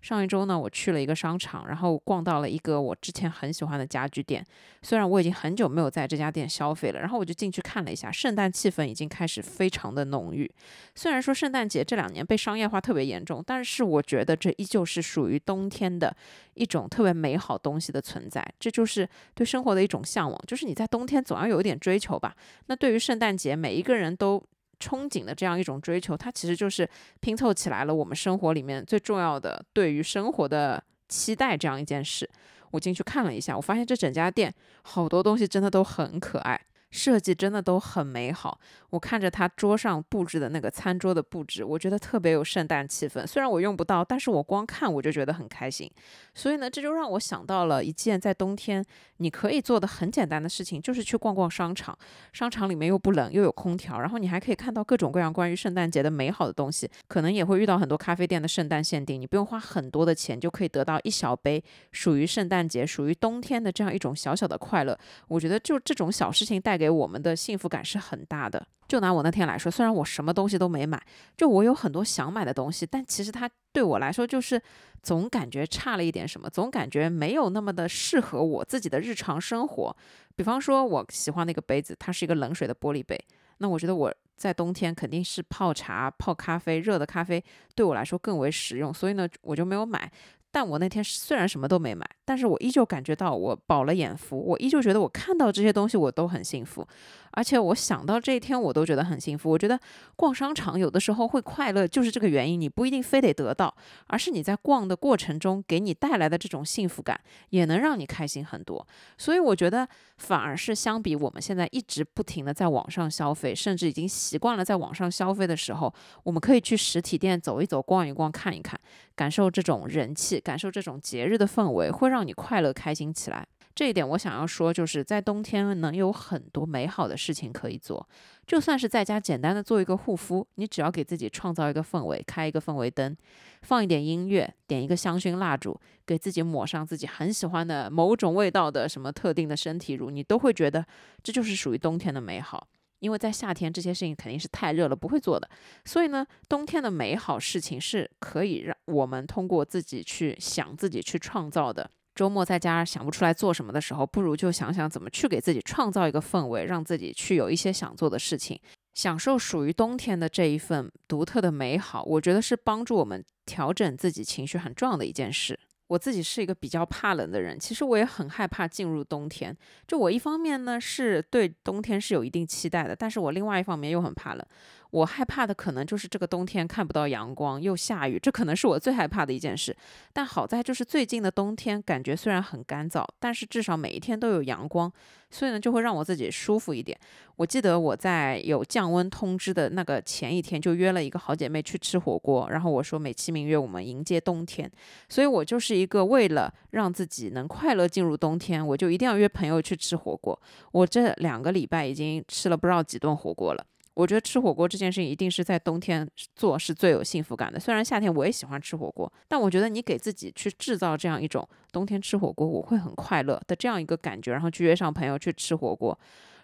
[0.03, 4.45] 上一周呢，我去了一个商场，然后逛到了一个我之前很喜欢的家具店。
[4.81, 10.51] 虽然我已经很久没有在这家店消费了，然后我就进去看了一下，圣诞气氛已经开始非常的浓郁。
[10.93, 16.13] 虽然说圣诞节这两年被商业化特别严重，但是我觉得这依旧是属于冬天的
[16.55, 18.45] 一种特别美好东西的存在。
[18.59, 22.35] 这就是对生活的一种向往，就是你在冬天总要有一点追求吧。
[22.65, 24.43] 那对于圣诞节，每一个人都。
[24.83, 26.87] 憧憬的这样一种追求，它其实就是
[27.21, 32.29] 拼凑起来了我们生活里面最重要的对于生活的期待这样一件事。
[32.71, 36.59] 我进去看了一下，我发现这整家店好多东西真的都很可爱。
[36.93, 38.59] 设计真的都很美好，
[38.91, 43.25] 我看着他桌上布置的那个餐桌的布置，我觉得特别有圣诞气氛。
[43.25, 45.89] 虽然我用不到，但是我光看我就觉得很开心。
[46.35, 48.85] 所以呢，这就让我想到了一件在冬天
[49.17, 51.97] 你可以做的很简单的事情，就是去逛逛商场。
[52.31, 56.87] 商场里面又不冷，又有空调，然后你还可以看到各种各样关于圣诞节的美好的东西。
[57.07, 64.95] 可能也会遇到很多咖啡店的圣诞限定，你不用花很多的钱就可以得到一小杯属于圣诞节、属于冬天的这样一种小小的快乐。
[65.27, 66.82] 我觉得就这种小事情带给。
[66.83, 68.67] 给我们的幸福感是很大的。
[68.89, 71.01] 就拿我那天来说，虽然我什么东西都没买，
[71.37, 74.61] 就我有很多想买的东西，但其实它对我来说就是
[75.01, 79.95] 总感觉差了一点什么，总感觉没有那么的适合我自己的日常生活。
[80.35, 83.17] 比方说，我喜欢那个杯子，它是一个冷水的玻璃杯，
[83.59, 87.41] 那我觉得我在冬天肯定是泡茶、泡咖啡，热的咖啡
[87.73, 90.11] 对我来说更为实用，所以呢，我就没有买。
[90.51, 96.87] 但我那天虽然什么都没买，但是我依旧感觉到我饱了眼福，我依旧觉得我看到这些东西我都很幸福。
[97.35, 99.49] 而且我想到这一天，我都觉得很幸福。
[99.49, 99.79] 我觉得
[100.15, 102.61] 逛商场有的时候会快乐，就是这个原因。
[102.61, 108.87] 你不一定非得得到，而是你在逛的过程中给你带来的这种幸福感，也能让你开心很多。
[109.17, 115.91] 所以我觉得，反而是相比我们现在一直不停的在网上消费，甚至已经习惯了在网上消费的时候，
[116.23, 118.79] 我们可以去实体店走一走、逛一逛、看一看，
[119.15, 123.45] 感受这种人气，感受这种节日的氛围，会让你快乐开心起来。
[123.75, 128.07] 这一点我想要说，就是在冬天能有很多美好的事情可以做。
[128.45, 133.17] 就算是在家简单的做一个护肤，你只要给自己创造一个氛围，开一个氛围灯，
[133.63, 140.85] 放一点音乐，点一个香薰蜡烛，给自己抹上自己很喜欢的某种味道的什么特定的身体乳，你都会觉得
[141.23, 142.67] 这就是属于冬天的美好。
[142.99, 145.49] 因为在夏天这些事情肯定是太热了不会做的，
[145.83, 151.89] 所以呢，冬天的美好事情是可以让我们通过自己去想、自己去创造的。
[152.15, 158.59] 周末在家想不出来做什么的时候，不如就想想怎么去给自己创造一个氛围，让自己去有一些想做的事情，
[158.93, 162.03] 享受属于冬天的这一份独特的美好。
[162.03, 165.59] 我觉得是帮助我们调整自己情绪很重要的一件事。
[165.87, 169.55] 我自己是一个比较怕冷的人，其实我也很害怕进入冬天。
[169.87, 174.45] 就我一方面呢是对冬天是有一定期待的，但是我另外一方面又很怕冷。
[174.93, 179.75] 我害怕的可能就是这个冬天看不到阳光，又下雨，这可能是我最害怕的一件事。
[180.13, 184.91] 但好在就是最近的冬天，感觉虽然很干燥，但是至少每一天都有阳光，
[185.31, 186.95] 所以呢就会让我自己舒服一点。
[187.37, 194.71] 我记得我在有降温通知的那个前一天，就约了一个好姐妹去吃火锅，然后我说美其名曰我们迎接冬天，
[195.09, 200.39] 所以我就是一个为了让自己能快乐进入冬天，我就一定要约朋友去吃火锅。
[200.71, 203.65] 我这两个礼拜已经吃了不知道几顿火锅了。
[203.93, 207.59] 我觉得吃火锅这件事情一定是在冬天做是最有幸福感的。
[207.59, 215.97] 虽然夏天我也喜欢吃火锅，但我觉得你给自己去制造这样一种冬天吃火锅我会很快乐的这样一个感觉，然后去约上朋友去吃火锅。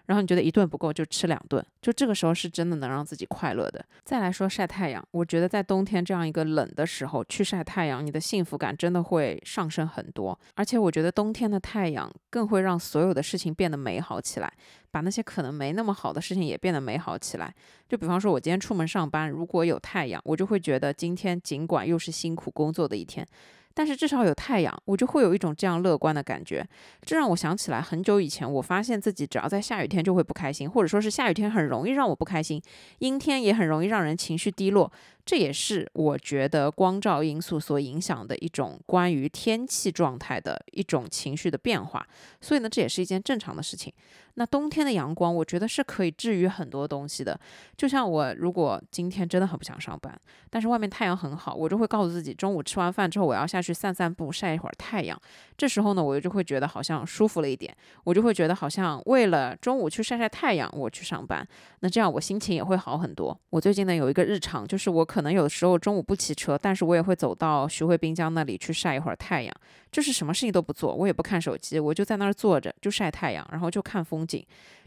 [0.09, 3.85] 然后你觉得一顿不够就吃两顿，就这个时候是真的能让自己快乐的。
[4.03, 10.37] 再来说晒太阳，我觉得在冬天这样一个冷的时候去晒太阳，你的幸福感真的会上升很多。
[10.55, 14.51] 而且我觉得冬天的太阳更会让所有的事情变得美好起来，
[14.89, 17.53] 把那些可能没那么好的事情也变得美好起来。
[17.87, 23.23] 就比方说，我今天出门上班，如果有太阳，我就会觉得今天尽管又是辛苦工作的一天。
[23.73, 26.67] 但是至少有太阳，我就会有一种这样乐观的感觉。
[27.01, 32.61] 这让我想起来很久以前，我发现自己只要在下雨天就会不开心，或者说是下雨天很容易让我不开心，
[32.99, 34.91] 阴天也很容易让人情绪低落。
[35.29, 42.03] 这也是我觉得光照因素所影响的一种关于天气状态的一种情绪的变化。
[42.41, 43.93] 所以呢，这也是一件正常的事情。
[44.35, 47.37] 那冬天的阳光，我觉得是可以治愈很多东西的。
[47.75, 50.17] 就像我如果今天真的很不想上班，
[50.49, 55.19] 但是外面太阳很好，我就会告诉自己，中午吃完饭之后我要下去散散步，晒一会儿太阳。
[55.57, 61.45] 这时候呢，我就会觉得好像舒服了一点，我就会觉得好像为了中午去晒晒太阳，我去上班，
[61.81, 63.37] 那这样我心情也会好很多。
[63.49, 69.53] 我最近呢有一个日常，就是我可可能有的时候中午不骑车，但是我也会走到徐汇滨江那里去晒一会儿太阳，
[69.91, 74.41] 就是什么事情都不做，我也不看手机，我就在那儿坐着就晒太阳，然后就看风景。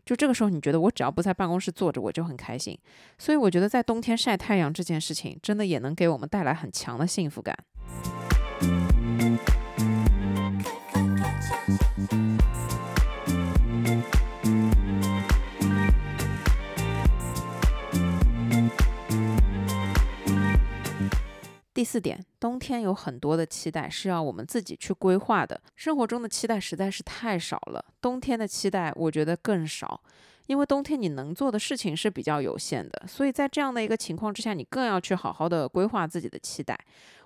[0.07, 2.75] 就这个时候，你觉得我只要不在办公室坐着，我就很开心。
[3.19, 7.55] 所以我觉得在冬天晒太阳这件事情，真的也能给我们带来很强的幸福感。
[21.83, 25.61] 第四点，冬天有很多的期待是要我们自己去规划的。
[25.75, 30.01] 生活中的期待实在是太少了，冬天的期待我觉得更少，
[30.47, 33.03] 因为冬天你能做的事情是比较有限的。
[33.09, 36.79] 所以在这样的一个情况之下，你更要去好好的规划自己的期待。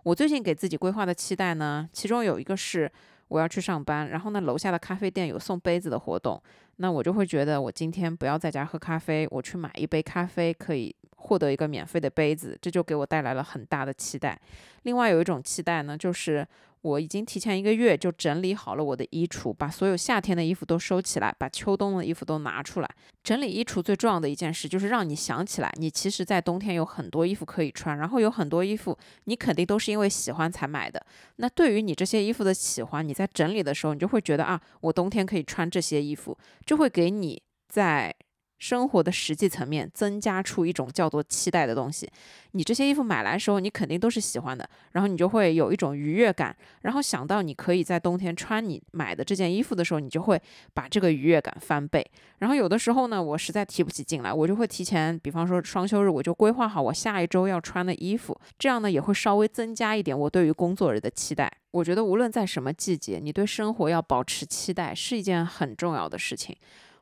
[0.04, 2.90] 我最近给自己规划的期待呢，其中有一个是
[3.28, 6.42] 我要去上班，然后呢，楼下的咖啡店有送杯子的活动，
[6.76, 10.96] 那我就会觉得我今天不要在家喝咖啡，我去买一杯咖啡可以。
[11.26, 14.38] 获得一个免费的杯子，这就给我带来了很大的期待。
[14.82, 16.46] 另外有一种期待呢，就是
[16.82, 22.88] 我已经提前一个月就整理好了我的衣橱，把所有夏天的衣服都收起来，把秋冬的衣服都拿出来。
[23.24, 31.04] 整理衣橱最重要的一件事，就是让你想起来，你其实在冬天有很多衣服可以穿，然后有很多衣服你肯定都是因为喜欢才买的。
[31.36, 38.14] 那对于你这些衣服的喜欢，你在整理的时候，你就会觉得啊，我冬天可以穿这些衣服，就会给你在。
[38.58, 42.10] 生活的实际层面增加出一种叫做期待的东西。
[42.52, 46.56] 你这些衣服买来的时候，你肯定都是喜欢的，然后你就会有一种愉悦感。
[46.82, 50.40] 然后想到你可以在冬天穿你买的这件衣服的时候，你就会
[50.72, 52.04] 把这个愉悦感翻倍。
[52.38, 58.38] 然后有的时候呢，我实在提不起劲来，我就会提前，比方说双休日，我就规划好我下一周要穿的衣服。
[58.58, 61.52] 这样呢，也会稍微增加一点我对于工作日的期待。
[61.72, 66.56] 我觉得无论在什么季节，你对生活要保持期待是一件很重要的事情。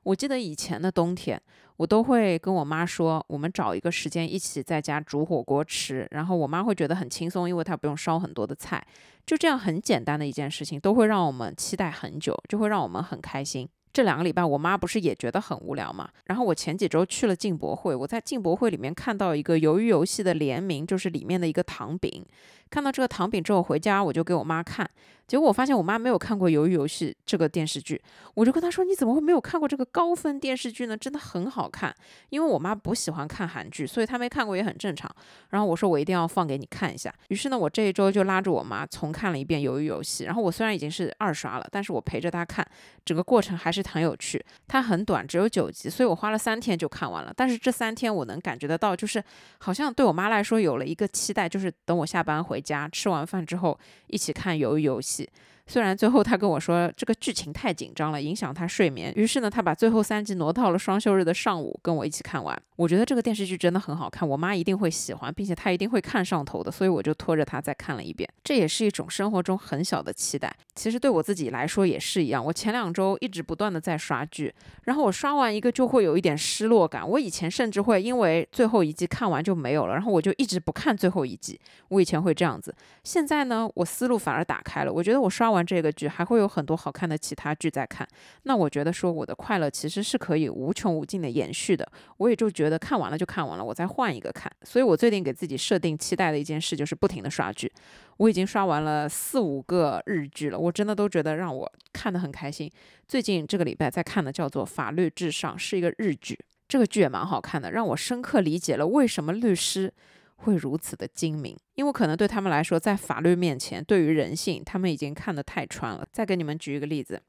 [0.05, 1.40] 我记得以前的冬天，
[1.76, 8.86] 我都会跟我妈说，我们找一个时间一起在家煮火锅吃，然后我妈会觉得很轻松，因为她不用烧很多的菜，
[9.26, 13.68] 就这样很简单的一件事情，都会让我们期待很久，就会让我们很开心。
[13.92, 16.11] 这两个礼拜，我妈不是也觉得很无聊嘛？
[16.24, 22.26] 然后我前几周去了进博会，我在进博会里面看到一个鱿鱼游戏的联名，就是里面的一个糖饼。
[22.74, 24.90] 看到这个糖饼之后，回家我就给我妈看，
[25.28, 28.02] 结果我发现我妈没有看过《鱿鱼游戏》这个电视剧，
[28.34, 30.96] 我就跟她说：“你怎么会没有看过这个高分电视剧呢？
[30.96, 31.94] 真的很好看。”
[32.30, 35.08] 因为我妈不喜欢看韩剧，所以她没看过也很正常。
[35.50, 37.14] 然后我说我一定要放给你看一下。
[37.28, 40.24] 于是呢，我这一周就拉着我妈重看了一遍《鱿鱼游戏》。
[40.26, 42.66] 然后我虽然已经是二刷了，但是我陪着她看，
[43.04, 44.44] 整个过程还是很有趣。
[44.66, 47.32] 它很短，只有九集，所以我花了三天就看完了。
[47.36, 49.22] 但是这三天我能感觉得到，就是
[49.58, 52.60] 好像对我妈来说有了一个期待，就是等我下班回。
[52.64, 55.28] 家吃完饭之后一起看鱿鱼游戏。
[55.66, 62.60] 虽然最后他跟我说这个剧情太紧张了，影响他睡眠，于是呢，他把最后三集挪到了双休日的上午跟我一起看完。
[62.76, 68.28] 我觉得这个电视剧真的很好看，我妈一定会喜欢，并且她一定会看上头的，所以我就拖着她再看了一遍。
[68.42, 72.44] 这也是一种生活中很小的期待，其实对我自己来说也是一样。
[72.44, 74.52] 我前两周一直不断的在刷剧，
[74.82, 77.08] 然后我刷完一个就会有一点失落感。
[77.08, 81.58] 我以前甚至会因为最后一季看完就没有了，然后我就一直不看最后一季。
[81.88, 84.92] 我以前会这样子，现在呢，我思路反而打开了。
[84.92, 85.53] 我觉得我刷。
[85.55, 88.07] 完这个剧还会有很多好看的其他剧在看，
[88.42, 91.90] 那我觉得说我的快乐其实是可以无穷无尽的延续的。
[92.18, 94.52] 我也就觉得看完了就看完了，我再换一个看。
[94.64, 97.72] 所以我最近给自己设定期待的一件事就是不停的刷剧。
[98.18, 102.70] 我已经刷完了四五个日剧了，我真的都觉得让我看得很开心。
[103.09, 106.38] 最近这个礼拜在看的叫做《法律至上》，是一个日剧，
[106.68, 109.92] 这个剧也蛮好看的，让我深刻理解了为什么律师。
[110.37, 116.07] 会如此的精明，因为可能对他们来说，在法律面前，对于人性，他们已经看得太穿了。
[116.12, 117.22] 再给你们举一个例子，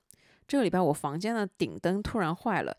[0.47, 2.76] 这个礼拜我房间的顶灯突然坏了，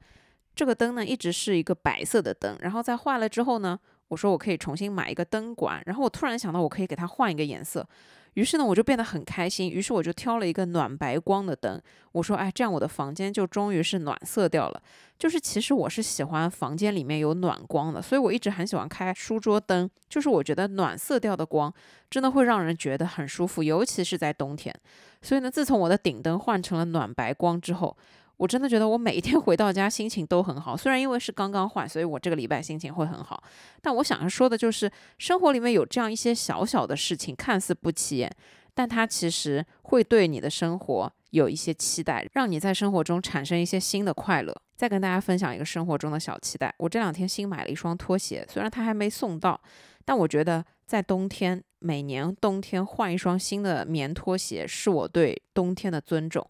[0.55, 7.89] 这个灯呢一直是一个白色的灯，然后在坏了之后呢，我说我可以重新买一个灯管，然后我突然想到我可以给它换一个颜色。
[8.37, 9.70] 于是呢，我就变得很开心。
[9.70, 11.80] 于是我就挑了一个暖白光的灯。
[12.12, 14.82] 我说，哎，这样我的房间就终于是暖色调了。
[15.18, 19.91] 就是其实我是喜欢房间里面有暖光的，所以我一直很喜欢开书桌灯。
[20.11, 21.72] 就是我觉得暖色调的光
[22.11, 24.74] 真的会让人觉得很舒服，尤其是在冬天。
[25.22, 27.97] 所以呢，自从我的顶灯换成了暖白光之后，
[28.37, 30.76] 我真的觉得我每一天回到家心情都很好。
[30.76, 33.43] 虽然因为是刚刚换，所以我这个礼拜心情会很好。
[33.80, 38.30] 但我想要说的就是，生活里面有这样一些小小的事情，看似不起眼，
[38.74, 44.55] 但它其实会对你的生活有一些期待，让你在生活中产生一些新的快乐。
[44.76, 49.59] 再跟大家分享一个生活中的小期待，我这两天新买了一双拖鞋，虽然它还没送到，
[50.05, 56.47] 但我觉得在冬天，每年冬天换一双新的棉拖鞋，是我对冬天的尊重。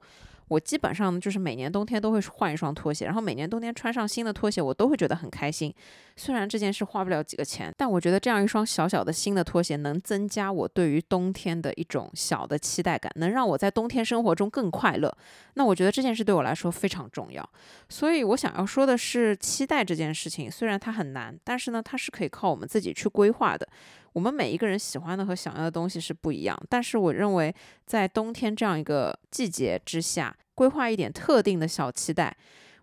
[0.49, 5.75] 我基本上就是每年冬天都会换一双拖鞋，然后每年冬天穿上新的拖鞋，我都会觉得很开心。
[6.17, 15.15] 虽然这件事花不了几个钱，但我觉得这样一双小小的新的拖鞋能增加我对于冬天的一种小的期待感，能让我在冬天生活中更快乐。
[15.55, 17.47] 那我觉得这件事对我来说非常重要。
[17.89, 23.69] 所以我想要说的是，期待这件事情虽然它很难，但是呢，它是可以靠我们自己去规划的。
[24.17, 27.55] 我们每一个人喜欢的和想要的东西是不一样，但是我认为
[27.85, 32.35] 在冬天这样一个季节之下，规划一点特定的小期待，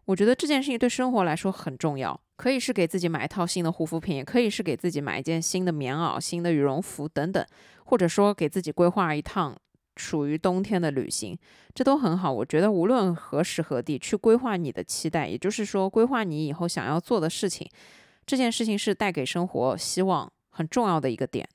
[0.05, 2.21] 我觉得这件事情对生活来说很重要。
[2.35, 7.43] 可以是给自己买一套新的护肤品，也可以是给自己买一件新的棉袄、新的羽绒服等等，
[7.85, 9.57] 或者说给自己规划一趟
[9.95, 11.35] 属于冬天的旅行，
[11.73, 12.31] 这都很好。
[12.31, 17.67] 我觉得无论何时何地去规划你的期待，也就是说规划你以后想要做的事情，
[18.23, 20.31] 这件事情是带给生活希望。
[20.55, 21.49] 很重要的一个点。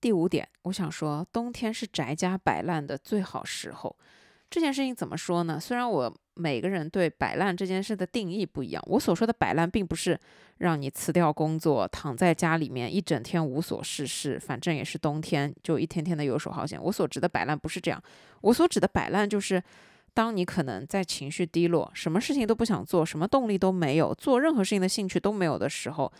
[0.00, 3.96] 第五点，我想说，冬天是宅家摆烂的最好时候。
[4.48, 5.60] 这件事情怎么说呢？
[5.60, 6.16] 虽然我。
[6.36, 8.82] 每个人对摆烂这件事的定义不一样。
[8.86, 10.18] 我所说的摆烂，并不是
[10.58, 16.80] 让你辞掉工作，躺在家里面一整天无所事事，反正也是冬天，就一天天的游手好闲。
[16.82, 18.02] 我所指的摆烂不是这样。
[18.42, 19.62] 我所指的摆烂，就是
[20.12, 26.12] 当你可能在情绪低落，什么事情都不想做，什么动力都没有，做任何事情的兴趣都没有的时候，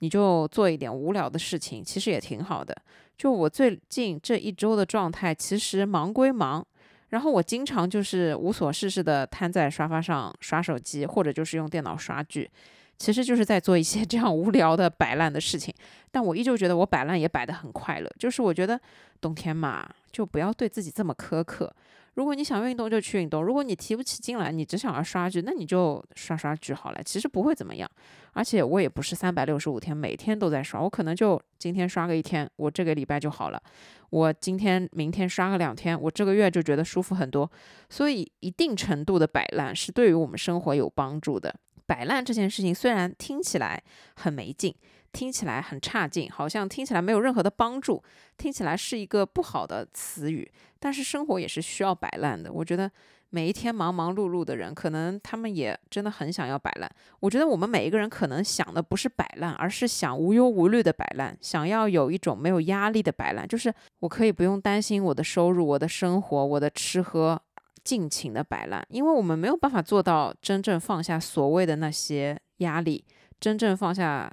[0.00, 2.76] 你就做一点无聊的事情，其实也挺好的。
[3.16, 6.66] 就我最近这一周的状态，其实忙归忙。
[7.12, 12.50] 然后我经常就是无所事事的瘫在沙发上刷手机，或者就是用电脑刷剧，
[12.96, 15.72] 其实就是在做一些 这样无聊的摆烂的事情。
[16.10, 18.80] 但我依旧觉得我摆烂也摆得很快乐，就是我觉得
[19.20, 21.70] 冬天嘛，就不要对自己这么苛刻。
[22.14, 27.90] 如果你想运动就去运动，如果你提不起劲来，你只想要刷剧，那你就刷刷剧好了，其实不会怎么样。
[28.32, 33.62] 而且我也不是三百六十五天每天都在刷，我可能就今天刷个一天，我这个礼拜就好了。
[34.10, 37.50] 我今天、明天刷个两天，我这个月就觉得舒服很多。
[37.88, 41.54] 所以一定程度的摆烂是对于我们生活有帮助的。
[41.86, 43.82] 摆烂这件事情虽然听起来
[44.16, 44.74] 很没劲。
[45.12, 48.02] 听起来很差劲，好像听起来没有任何的帮助，
[48.38, 50.50] 听起来是一个不好的词语。
[50.78, 52.52] 但是生活也是需要摆烂的。
[52.52, 52.90] 我觉得
[53.30, 56.90] 每一天忙忙碌碌的人，可能他们也真的很想要摆烂。
[57.20, 67.40] 我觉得我们每一个人可能想的不是摆烂，而是想无忧无虑的摆烂，想要有一种没有压力的摆烂，就是我可以不用担心我的收入、我的生活、我的吃喝，
[67.84, 68.84] 尽情的摆烂。
[68.88, 73.04] 因为我们没有办法做到真正放下所谓的那些压力，
[73.38, 74.32] 真正放下。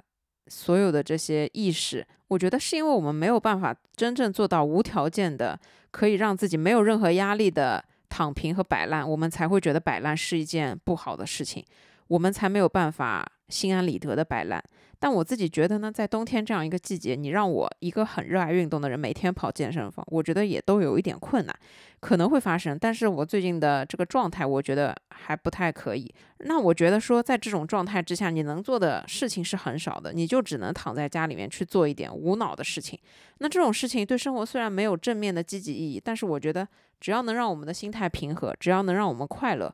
[0.50, 5.60] 所有的这些意识，我觉得是因为我们没有办法真正做到无条件的，
[5.91, 11.64] 可以让自己没有任何压力的躺平和摆烂，我们才会觉得摆烂是一件不好的事情，
[12.08, 14.64] 我们才没有办法心安理得的摆烂。
[15.02, 21.56] 但我自己觉得呢，在冬天这样一个季节，你让我一个很热爱运动的人每天跑健身房，我觉得也都有一点困难，
[22.02, 22.78] 可能会发生。
[22.78, 26.14] 但是我最近的这个状态，我觉得还不太可以。
[26.39, 33.00] 那我觉得说，在这种状态之下，你能做的事情是很少的，你就只能躺在家里面去做一点无脑的事情。
[33.38, 36.68] 那这种事情对生活虽然没有正面的积极意义，但是我觉得
[37.00, 39.74] 只要能让我们的心态平和，只要能让我们快乐，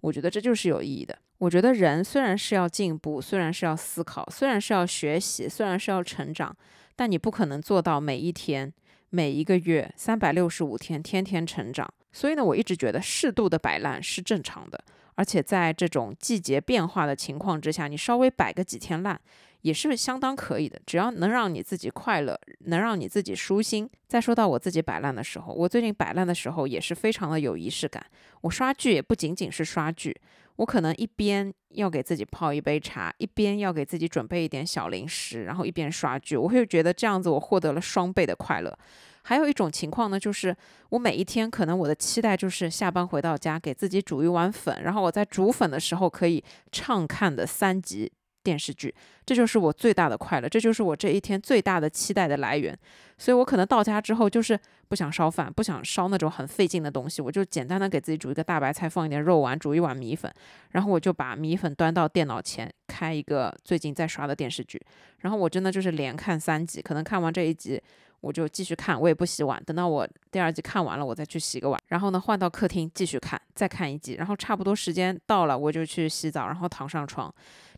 [0.00, 1.16] 我觉得这就是有意义的。
[1.38, 6.56] 我觉得人虽然是要进步，虽然是要思考，虽然是要学习，虽然是要成长，
[6.96, 8.72] 但你不可能做到每一天、
[9.10, 11.92] 每一个月、三百六十五天天天成长。
[12.12, 14.82] 所以呢，我一直觉得适度的摆烂是正常的，
[15.16, 19.20] 而且在这种季节变化的情况之下，你稍微摆个几天烂。
[19.62, 23.88] 也是相当可以的，只要能让你自己快乐，能让你自己舒心。
[24.06, 28.04] 再说到我自己摆烂的时候，我最近摆烂的时候也是非常的有仪式感。
[28.42, 30.14] 我刷剧也不仅仅是刷剧，
[30.56, 38.78] 我可能一边要给自己泡一杯茶，一边要给自己准备一点小零食，然后一边刷剧，我会觉得这样子我获得了双倍的快乐。
[39.22, 40.54] 还有一种情况呢，就是
[40.90, 48.12] 我每一天可能我的期待就是下班回到家给自己煮一碗粉，然后我在煮粉的时候可以畅看的三集。
[48.44, 48.94] 电视剧，
[49.26, 52.78] 这就是我最大的快乐，这就是我这一天最大的期待的来源。
[53.18, 60.32] 所以我可能到家之后就是不想烧饭，不想烧那种很费劲的东西，我就简单的给自己煮一个大白菜，放一点肉丸，煮一碗米粉，
[60.72, 64.80] 然后我就把米粉端到电脑前，开一个最近在刷的电视剧，
[65.20, 67.82] 然后我真的就是连看三集，可能看完这一集。
[68.20, 77.30] 我就继续看，我也不洗碗，等到我第二集看完了，我再去洗个碗，然后呢换到客厅继续看，再看一集，然后差不多时间到了，我就去洗澡，然后躺上床，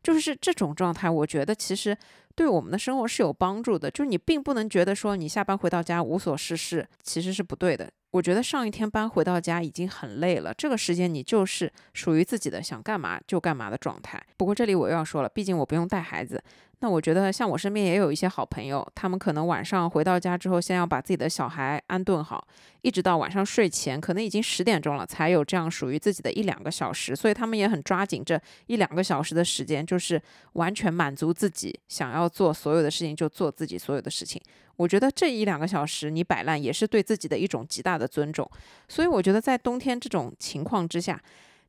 [0.07, 1.97] 就是这种状态，我觉得其实
[2.37, 7.91] 对我们的生活是有帮助的，就是你并不能觉得说你下班回到家无所事事，其实是不对的。
[8.13, 14.25] 我觉得上一天班回到家已经很累了，这个时间你就是属于自己的，想干嘛就干嘛的状态。
[14.37, 16.41] 不过这里我又要说了，毕竟我不用带孩子。
[16.81, 22.47] 那我觉得，像我身边也有一些好朋友，他们可能晚上回到家之后，先要把自己的小孩安顿好，
[22.83, 27.17] 一直到晚上睡前，可能已经十点钟了，才有这样属于自己的一两个小时。
[27.17, 30.21] 所以他们也很抓紧这一两个小时的时间，就是
[30.53, 34.39] 完全满足自己想要做所有的事情，就做自己所有的事情。
[34.77, 38.47] 我觉得这一两个小时你摆烂，也是对自己的一种极大的尊重。
[38.87, 41.19] 所以我觉得在冬天这种情况之下。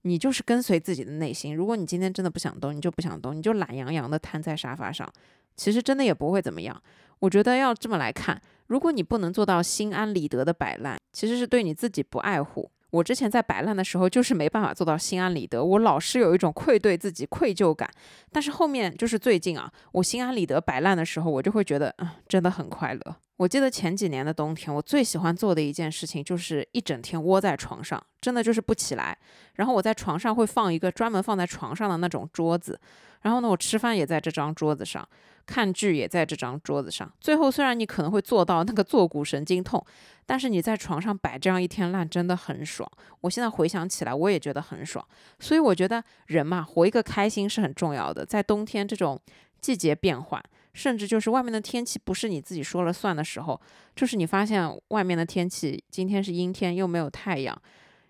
[0.08, 1.56] 你就是跟随自己的内心。
[1.56, 5.12] 如果你今天真的不想动，你就不想动，你就懒洋洋的瘫在沙发上，
[5.56, 6.82] 其实真的也不会怎么样。
[7.20, 12.70] 我觉得要这么来看，如果你不能做到心安理得的摆烂，其实是对你自己不爱护。
[12.90, 17.90] 我之前在摆烂的时候，就是没办法做到心安理得，我老是有一种愧对自己、愧疚感。
[18.32, 23.16] 但是后面就是最近啊，我心安理得摆烂的时候，我就会觉得，嗯，真的很快乐。
[23.36, 29.16] 我记得前几年的冬天，我最喜欢做的一件事情就是一整天窝在床上，真的就是不起来。
[29.56, 32.80] 然后我在床上会放一个专门放在床上的那种桌子，
[33.22, 35.08] 然后呢，我吃饭也在这张桌子上，
[35.48, 37.12] 看剧也在这张桌子上。
[37.20, 39.84] 最后虽然你可能会做到那个坐骨神经痛，
[40.28, 42.88] 但是你在床上摆这样一天烂真的很爽。
[43.22, 45.04] 我现在回想起来，我也觉得很爽。
[45.40, 48.24] 所以我觉得人嘛，活一个开心是很重要的。
[48.24, 49.20] 在冬天这种
[49.60, 50.44] 季节变换。
[50.74, 53.60] 甚至就是外面的天气不是你自己说了算的时候，
[53.96, 57.60] 就是你发现外面的天气今天是阴天，又没有太阳，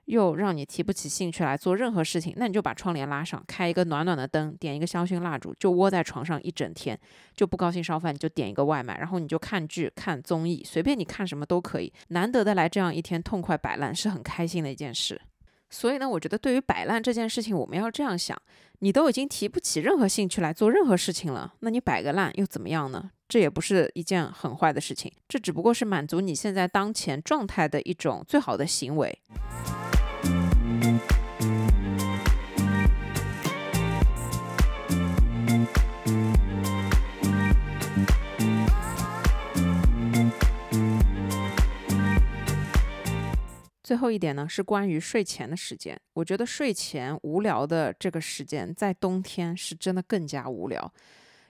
[0.08, 6.98] 又让你提不起兴趣来做任何事情，那你就把窗帘拉上，开一个暖暖的灯，点一个香薰蜡烛，就窝在床上一整天，
[7.36, 11.92] 就不高兴烧饭，你就点一个外卖，然后你就看剧、看综艺，随便你看什么都可以。
[12.10, 15.22] 难得的来这样一天痛快摆烂，是很开心的一件事。
[15.70, 18.42] 所以呢，我觉得对于摆烂这件事情，我们要这样想。
[18.80, 23.10] 你都已经提不起任何兴趣来做任何事情了，那你摆个烂又怎么样呢？
[23.28, 29.20] 这也不是一件很坏的事情，这只不过是满足你现在当前状态的一种最好的行为。
[43.88, 45.98] 最后一点呢，是关于睡前的时间。
[46.12, 50.94] 我觉得睡前无聊的这个时间，在冬天是真的更加无聊，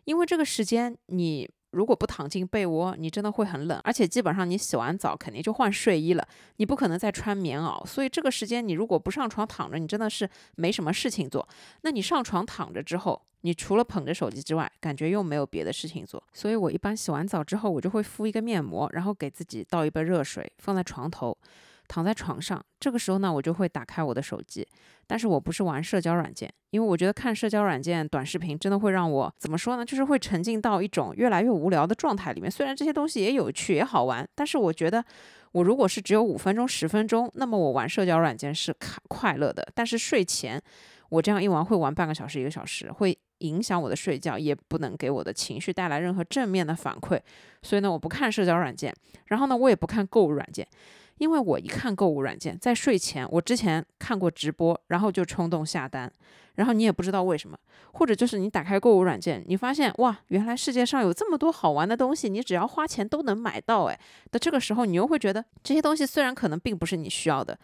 [0.05, 6.27] 因为这个时间你如果不躺进被窝，你真的会很冷，而且基本上你洗完澡肯定就换睡衣了，
[6.57, 7.83] 你不可能再穿棉袄。
[7.87, 11.49] 所以这个时间你如果不上床躺着，你真的是没什么事情做。
[11.81, 16.23] 那你上床躺着之后，你除了捧着手机之外，感觉又没有别的事情做。
[16.33, 21.35] 所以我一般洗完澡之后，我就会敷一个面膜，然后给自己倒一杯热水，放在床头。
[21.87, 24.67] 躺在床上，这个时候呢，我就会打开我的手机，
[25.07, 32.51] 但是我不是玩社交软件，因为我觉得看社交软件短视频真的会让我怎么说呢，就是会沉浸到一种越来越无聊的状态里面。
[32.51, 35.03] 虽然这些东西也有趣也好玩，但是我觉得
[35.53, 39.65] 我如果是只有五分钟十分钟，那么我玩社交软件是快快乐的。
[39.73, 40.61] 但是睡前
[41.09, 47.17] 我这样一玩会玩半个小时一个小时，会影响我的睡觉，也不能给我的情绪带来任何正面的反馈。
[47.61, 48.93] 所以呢，我不看社交软件，
[49.27, 50.67] 然后呢，我也不看购物软件。
[51.17, 56.11] 因为我一看购物软件，在睡前，我之前看过直播，然后就冲动下单，
[56.55, 57.57] 然后你也不知道为什么，
[57.93, 63.99] 或者就是你打开购物软件，你发现哇，原来世界上有这么多好玩的东西，你只要花钱都能买到，哎，
[64.31, 67.57] 的这个时候，你又会觉得这些东西虽然可能并不是你需要的。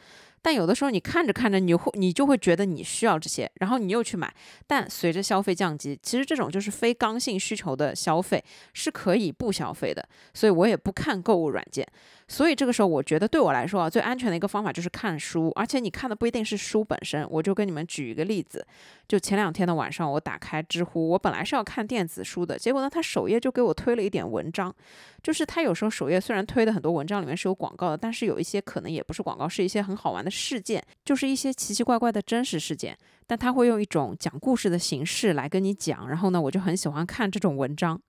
[0.46, 4.34] 但有的时候你看着看着，你会你就会觉得你需要这些，然后你又去买。
[4.68, 8.44] 但随着消费降级，其实这种就是非刚性需求的消费
[8.74, 10.06] 是可以不消费的。
[10.34, 11.88] 所以我也不看购物软件。
[12.28, 15.52] 所以这个时候，我觉得对我来说啊，最安全的一个方法就是看书。
[15.56, 17.28] 而且你看的不一定是书本身。
[17.30, 18.66] 我就跟你们举一个例子，
[19.08, 24.74] 就前两天的晚上，我打开知乎，我本来是要看电子书的，结果呢，它首页就给我推了一点文章。
[25.22, 36.10] 就是它有时候首页虽然推的很多文章里面是有广告的，但是有一些可能也不是广告，是一些很好玩的事件，就是一些奇奇怪怪的真实事件，但他会用一种讲故事的形式来跟你讲。
[36.10, 38.00] 然后呢，我就很喜欢看这种文章。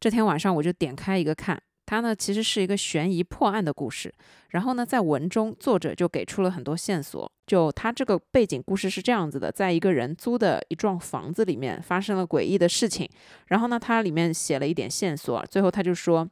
[0.00, 4.12] 这天晚上我就点开一个看，它呢其实是一个悬疑破案的故事。
[4.50, 7.30] 然后呢，在文中作者就给出了很多线索。
[7.46, 13.08] 就它这个背景故事是这样子的：在一个人租的一幢房子里面发生了诡异的事情。
[13.46, 15.42] 然后呢，它里面写了一点线索。
[15.50, 16.28] 最后他就说，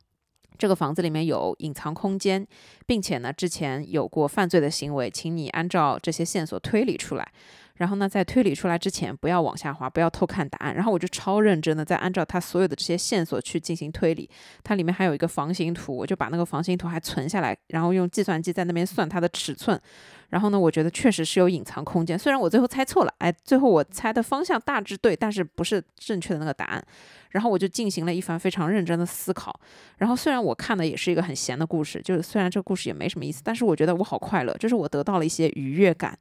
[0.59, 2.47] 这个房子里面有隐藏空间，
[2.87, 7.27] 并且呢之前有过犯罪的行为，请你按照这些线索推理出来。
[7.77, 10.75] 然后呢，在推理出来之前，不要往下滑，不要偷看答案。
[10.75, 14.27] 然后我就超认真的在按照他所有的这些线索去进行推理。
[14.65, 19.79] 它里面还有一个房型图，我就把那个房型图还存下来，然后用计算机在那边算它的尺寸。
[20.31, 26.85] 然后呢，我觉得确实是有隐藏空间，虽然我最后猜错了，哎，最后我猜的方向大致对，但是不是正确的那个答案。
[27.31, 29.61] 然后我就进行了一番非常认真的思考。
[29.99, 36.17] 然后虽然我看的也是一个很闲的故事，就是虽然这个故事也没什么意思，但是我觉得我好快乐，就是我得到了一些愉悦感。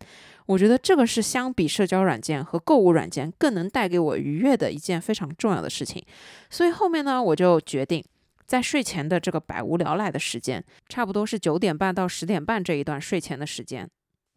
[0.46, 6.04] 我觉得这个是相比社交软件和购物软件更能带给我愉悦的一件非常重要的事情。
[6.50, 8.04] 所以后面呢，我就决定
[8.46, 13.90] 在睡前的这个百无聊赖的时间，差不多是九点半到十点半这一段睡前的时间。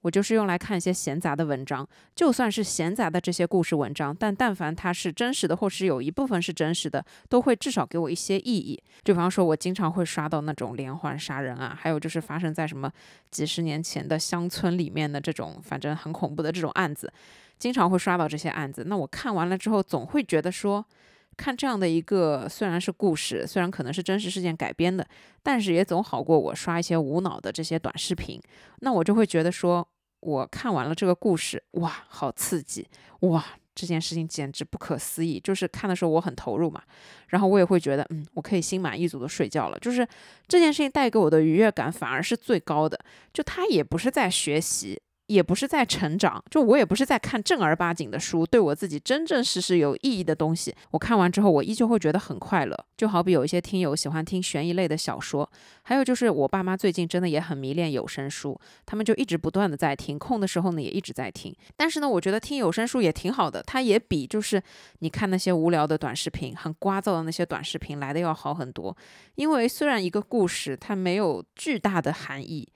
[0.03, 8.81] 我就是用来看一些闲杂的文章，就算是闲杂的这些故事文章，但但凡它是真实的，或是有一部分是真实的，都会至少给我一些意义。
[9.03, 12.91] 就比方说，我经常会刷到那种连环杀人啊，还有就是发生在什么
[13.33, 17.13] 几十年前的乡村里面的这种，反正很恐怖的这种案子，
[17.59, 18.85] 经常会刷到这些案子。
[18.87, 20.87] 那我看完了之后，总会觉得说。
[21.39, 25.07] 看这样的一个，虽然是故事，虽然可能是真实事件改编的，
[25.43, 28.39] 但是也总好过我刷一些无脑的这些短视频。
[28.81, 29.89] 那我就会觉得说，
[30.21, 32.87] 我看完了这个故事，哇，好刺激，
[33.21, 35.39] 哇，这件事情简直不可思议。
[35.39, 36.83] 就是看的时候我很投入嘛，
[37.29, 39.79] 然后我也会觉得，嗯，我可以心满意足的睡觉了。
[39.79, 40.07] 就是
[40.49, 42.99] 这件事情带给我的愉悦感反而是最高的。
[43.33, 45.01] 就他也不是在学习。
[45.29, 50.75] 也不是在成长，就我也不是在看正儿八经的书，对我自己真正实实有意义的东西。
[50.91, 52.75] 我看完之后，我依旧会觉得很快乐。
[52.97, 55.49] 就好比有一些听友喜欢听悬疑类的小说，
[55.83, 61.55] 还有就是我爸妈最近真的也很迷恋有声书，他们就一直不断的在听，空的时候呢也一直在听。
[61.77, 64.63] 但是呢，我觉得听有声书也挺好的，它也比就是
[65.01, 68.97] 你看那些无聊的短视频、很聒噪的那些短视频来的要好很多。
[69.35, 72.67] 因为虽然一个故事它没有巨大的含义。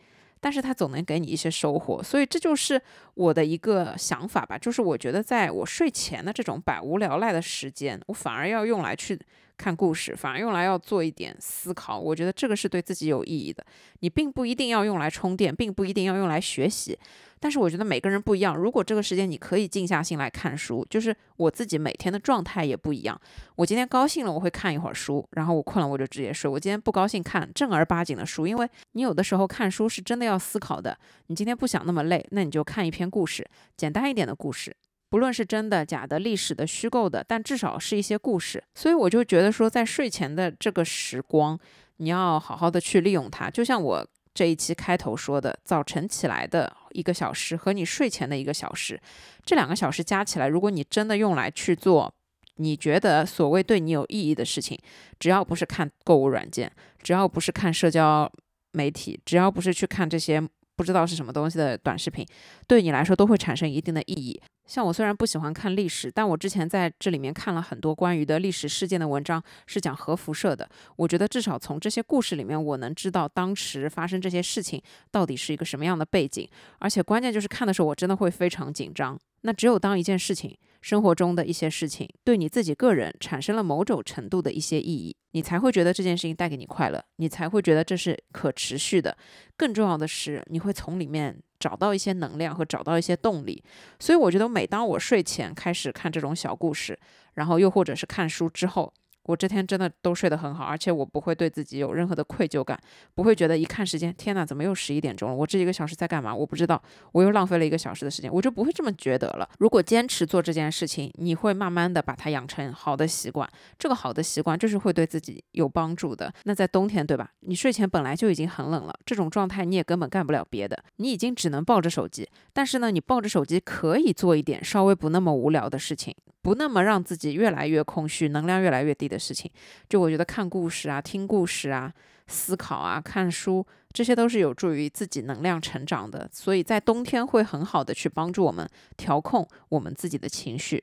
[0.42, 2.82] 但是它总能给你一些收获，所以这就是
[3.14, 4.58] 我的一个想法吧。
[4.58, 9.16] 就是我觉得在我睡前的这种百无聊赖的时间，我反而要用来去
[9.56, 11.96] 看故事，反而用来要做一点思考。
[11.96, 13.64] 我觉得这个是对自己有意义的。
[14.00, 16.98] 你并不一定要用来充电，并不一定要用来学习。
[17.42, 18.56] 但是我觉得每个人不一样。
[18.56, 23.20] 如果这个时间你可以静下心来看书，就是我自己每天的状态也不一样。
[23.56, 26.48] 我今天高兴了，我会看一会儿书，然后我困了我就直接睡。
[26.48, 30.96] 我今天不高兴看正儿八经的书，因为你有的时候看书是真的要思考的。
[31.26, 33.44] 你今天不想那么累，那你就看一篇故事，
[33.76, 34.76] 简单一点的故事，
[35.10, 38.62] 不论是真的、假的、历史的、虚构的，但至少是一些故事。
[38.76, 41.58] 所以我就觉得说，在睡前的这个时光，
[41.96, 44.06] 你要好好的去利用它，就像我。
[44.34, 49.00] 这一期开头说的，早晨起来的一个小时和你睡前的一个小时，
[49.44, 52.12] 这两个小时加起来，如果你真的用来去做
[52.56, 54.78] 你觉得所谓对你有意义的事情，
[55.18, 56.70] 只要不是看购物软件，
[57.02, 58.30] 只要不是看社交
[58.72, 60.40] 媒体，只要不是去看这些
[60.76, 62.26] 不知道是什么东西的短视频，
[62.66, 64.40] 对你来说都会产生一定的意义。
[64.66, 70.68] 像我虽然不喜欢看历史，但我之前在这里面看了很多关于的历史事件的文章，是讲核辐射的。
[70.96, 76.48] 我觉得至少从这些故事里面，我能知道当时发生这些事情到底是一个什么样的背景。
[76.78, 79.18] 而且关键就是看的时候，我真的会非常紧张。
[79.42, 89.16] 那只有当一件事情，生活中的一些事情，对你自己个人产生了某种程度的一些意义，你才会觉得这件事情带给你快乐，你才会觉得这是可持续的。
[89.56, 91.42] 更重要的是，你会从里面。
[91.62, 93.62] 找到一些能量和找到一些动力，
[94.00, 96.98] 所以我觉得每当我睡前开始看这种小故事，
[97.34, 98.92] 然后又或者是看书之后。
[99.24, 102.78] 我这天真的都睡得很好，而且我不会对自己有任何的愧疚感，
[103.14, 105.34] 不会觉得一看时间，天哪，怎么又十一点钟了？
[105.34, 106.34] 我这一个小时在干嘛？
[106.34, 109.48] 我不知道，我又浪费了一个小时的时间，我就不会这么觉得了。
[109.58, 113.48] 如果坚持做这件事情，你会慢慢的把它养成好的习惯，
[113.78, 116.32] 这个好的习惯就是会对自己有帮助的。
[116.44, 117.30] 那在冬天，对吧？
[117.40, 122.28] 你睡前本来就已经很冷了，这种状态你也根本干不了别的，你已经只能抱着手机。
[122.52, 126.14] 但是呢，你抱着手机可以做一点稍微不那么无聊的事情。
[126.42, 129.50] 不那么让自己越来越空虚、能量越来越低的事情，
[129.88, 131.92] 就我觉得看故事啊、听故事啊、
[132.26, 136.28] 思考啊、看书，这些都是有助于自己能量成长的。
[136.32, 140.82] 所以在冬天会很好的去帮助我们调控我们自己的情绪。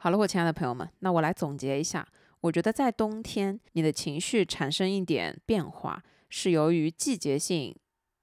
[0.00, 2.06] 好了，我亲爱的朋友们，那我来总结一下。
[2.40, 6.00] 我觉得在冬天，你的情绪产生一点变化，
[6.30, 7.74] 是由于季节性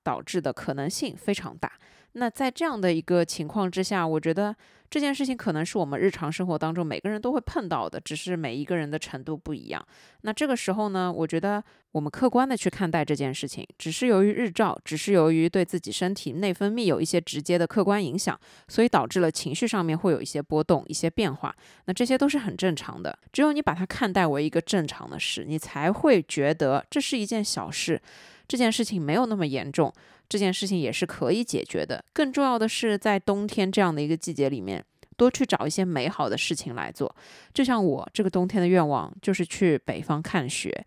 [0.05, 1.69] 导致的可能性非常大。
[2.17, 4.55] 那在这样的一个情况之下，我觉得
[4.89, 9.85] 这件事情可能是我们日常生活当中每个人都会碰到的，只是每一个人的程度不一样。
[10.21, 18.39] 那这个时候呢，我觉得我们客观的去看待这件事情，只是由于日照，只是由于对自己身体内分泌有一些直接的客观影响，
[18.69, 21.53] 所以导致了情绪上面会有一些波动、一些变化。
[21.83, 23.19] 那这些都是很正常的。
[23.33, 28.01] 只有你把它看待为一个正常的事，你才会觉得这是一件小事，
[28.47, 29.93] 这件事情没有那么严重。
[30.27, 32.03] 这件事情也是可以解决的。
[32.11, 34.83] 更重要的是，在冬天这样的一个季节里面，
[35.15, 37.15] 多去找一些美好的事情来做。
[37.53, 40.85] 就像我这个冬天的愿望，就是去北方看雪。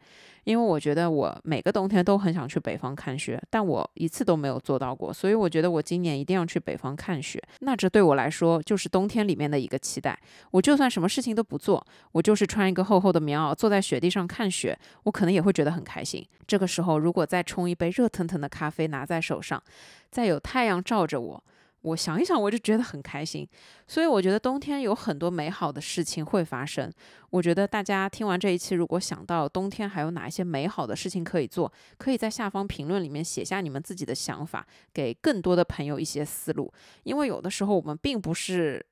[0.48, 7.38] 因为我觉得我每个冬天都很想去北方看雪，但我一次都没有做到过，所以我觉得我今年一定要去北方看雪。
[7.58, 10.18] 那这对我来说就是冬天里面的一个期待。
[10.50, 16.26] 我就算什么事情都不做，我就是穿一个厚厚的棉袄，坐在雪地上看雪，我可能也会觉得很开心。
[16.46, 19.62] 这个时候，如果再冲一杯热腾腾的咖啡拿在手上，
[20.10, 21.44] 再有太阳照着我。
[21.82, 23.48] 我想一想，我就觉得很开心，
[23.86, 26.92] 所以我觉得冬天有很多美好的事情会发生。
[27.30, 36.72] 我觉得大家听完这一期，如果想到冬天还有哪一些美好的事情可以做，可以在下方评论里面写下你们自己的想法，给更多的朋友一些思路。
[37.04, 38.84] 因为有的时候我们并不是。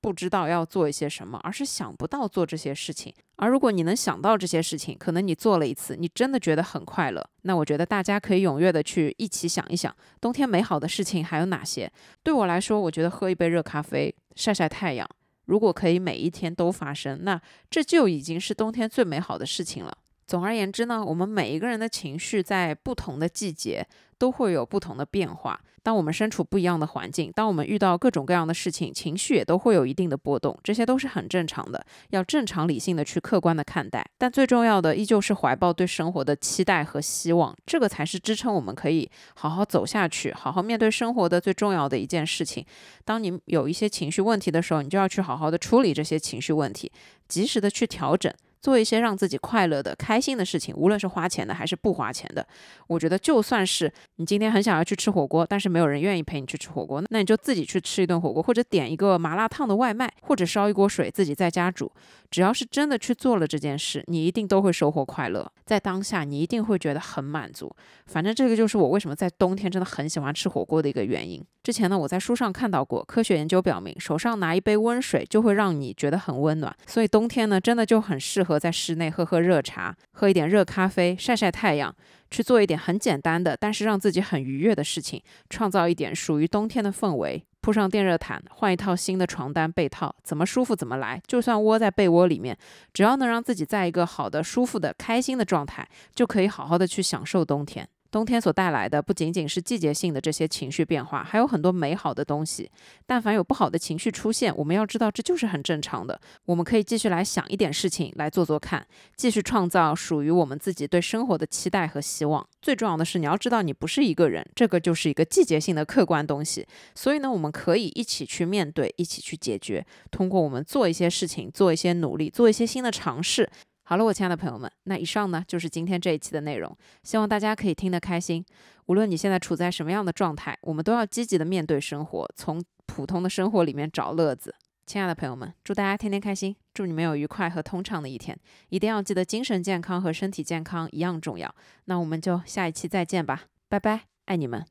[0.00, 3.12] 不知道要做一些什么，而是想不到做这些事情。
[3.36, 7.24] 而如果你能想到这些事情，可能你做了一次，你真的觉得很快乐。
[7.42, 11.90] 那我觉得大家可以踊跃的去一起想一想，冬天美好的事情还有哪些？
[12.22, 15.08] 对我来说，我觉得喝一杯热咖啡，晒晒太阳，
[15.46, 17.40] 如果可以每一天都发生，那
[17.70, 19.96] 这就已经是冬天最美好的事情了。
[20.26, 23.86] 总而言之呢，我们每一个人的情绪在不同的季节
[24.18, 25.58] 都会有不同的变化。
[25.88, 31.82] 当我们身处不一样的环境，当我们遇到各种各样的事情，情绪也都会有一定的波动，这些都是很正常的。
[32.10, 34.06] 要正常理性的去客观的看待。
[34.18, 42.62] 但最重要的依旧是怀抱对生活的期待和希望，这个才是支撑我们可以好好走下去、好好面对生活的最重要的一件事情。
[43.06, 46.92] 当你有一些情绪问题的时候，你就要去好好的处理这些情绪问题，
[47.28, 48.30] 及时的去调整。
[48.60, 52.46] 做一些让自己快乐的、开心的事情，无论是花钱的还是不花钱的。
[52.86, 61.90] 我觉得，就算是你今天很想要去吃火锅，但是没有人愿意陪你去吃火锅，那你就自己去吃一顿火锅，或者点一个麻辣烫的外卖，或者烧一锅水自己在家煮。
[62.30, 65.50] 只要是真的去做了这件事，你一定都会收获快乐。
[65.64, 67.74] 在当下，你一定会觉得很满足。
[68.06, 71.42] 反正这个就是我为什么在冬天真的很喜欢吃火锅的一个原因。
[71.62, 76.74] 之前呢，我在书上看到过，科学研究表明，手上拿一杯温水就会让你觉得很温暖。
[76.86, 81.94] 所以冬天呢，真的就很适合和在室内喝喝热茶，喝一点热咖啡，晒晒太阳，
[82.30, 87.44] 去做一点很简单的，但是让自己很愉悦的事情，创造一点属于冬天的氛围。
[87.60, 91.20] 铺上电热毯，换一套新的床单被套，怎么舒服怎么来。
[91.26, 92.56] 就算窝在被窝里面，
[92.94, 97.86] 只要能让自己在一个好的、舒服的、开心的状态，就可以好好的去享受冬天。
[98.10, 102.70] 冬天所带来的不仅仅是季节性的这些情绪变化，还有很多美好的东西。
[103.06, 106.18] 但凡有不好的情绪出现，我们要知道这就是很正常的。
[106.46, 108.86] 我们可以继续来想一点事情来做做看，
[109.16, 112.46] 继续创造属于我们自己对生活的期待和希望。
[112.62, 116.66] 最重要的是，你要知道你不是一个人，这个就是一个季节性的客观东西。
[116.94, 119.84] 所以呢，我们可以一起去面对，一起去解决。
[120.10, 123.50] 通过我们做一些事情，做一些努力，做一些新的尝试。
[123.88, 128.44] 好了，我亲爱的朋友们，那以上呢就是今天这一期的内容，希望大家可以听得开心。
[128.84, 134.54] 无论你现在处在什么样的状态，我们都要积极的面对生活，从普通的生活里面找乐子。
[134.84, 138.38] 亲爱的朋友们，祝大家天天开心，祝你们有愉快和通畅的一天。
[138.68, 141.54] 一定要记得精神健康和身体健康一样重要。
[141.86, 144.66] 那我们就下一期再见吧，拜拜，爱你们。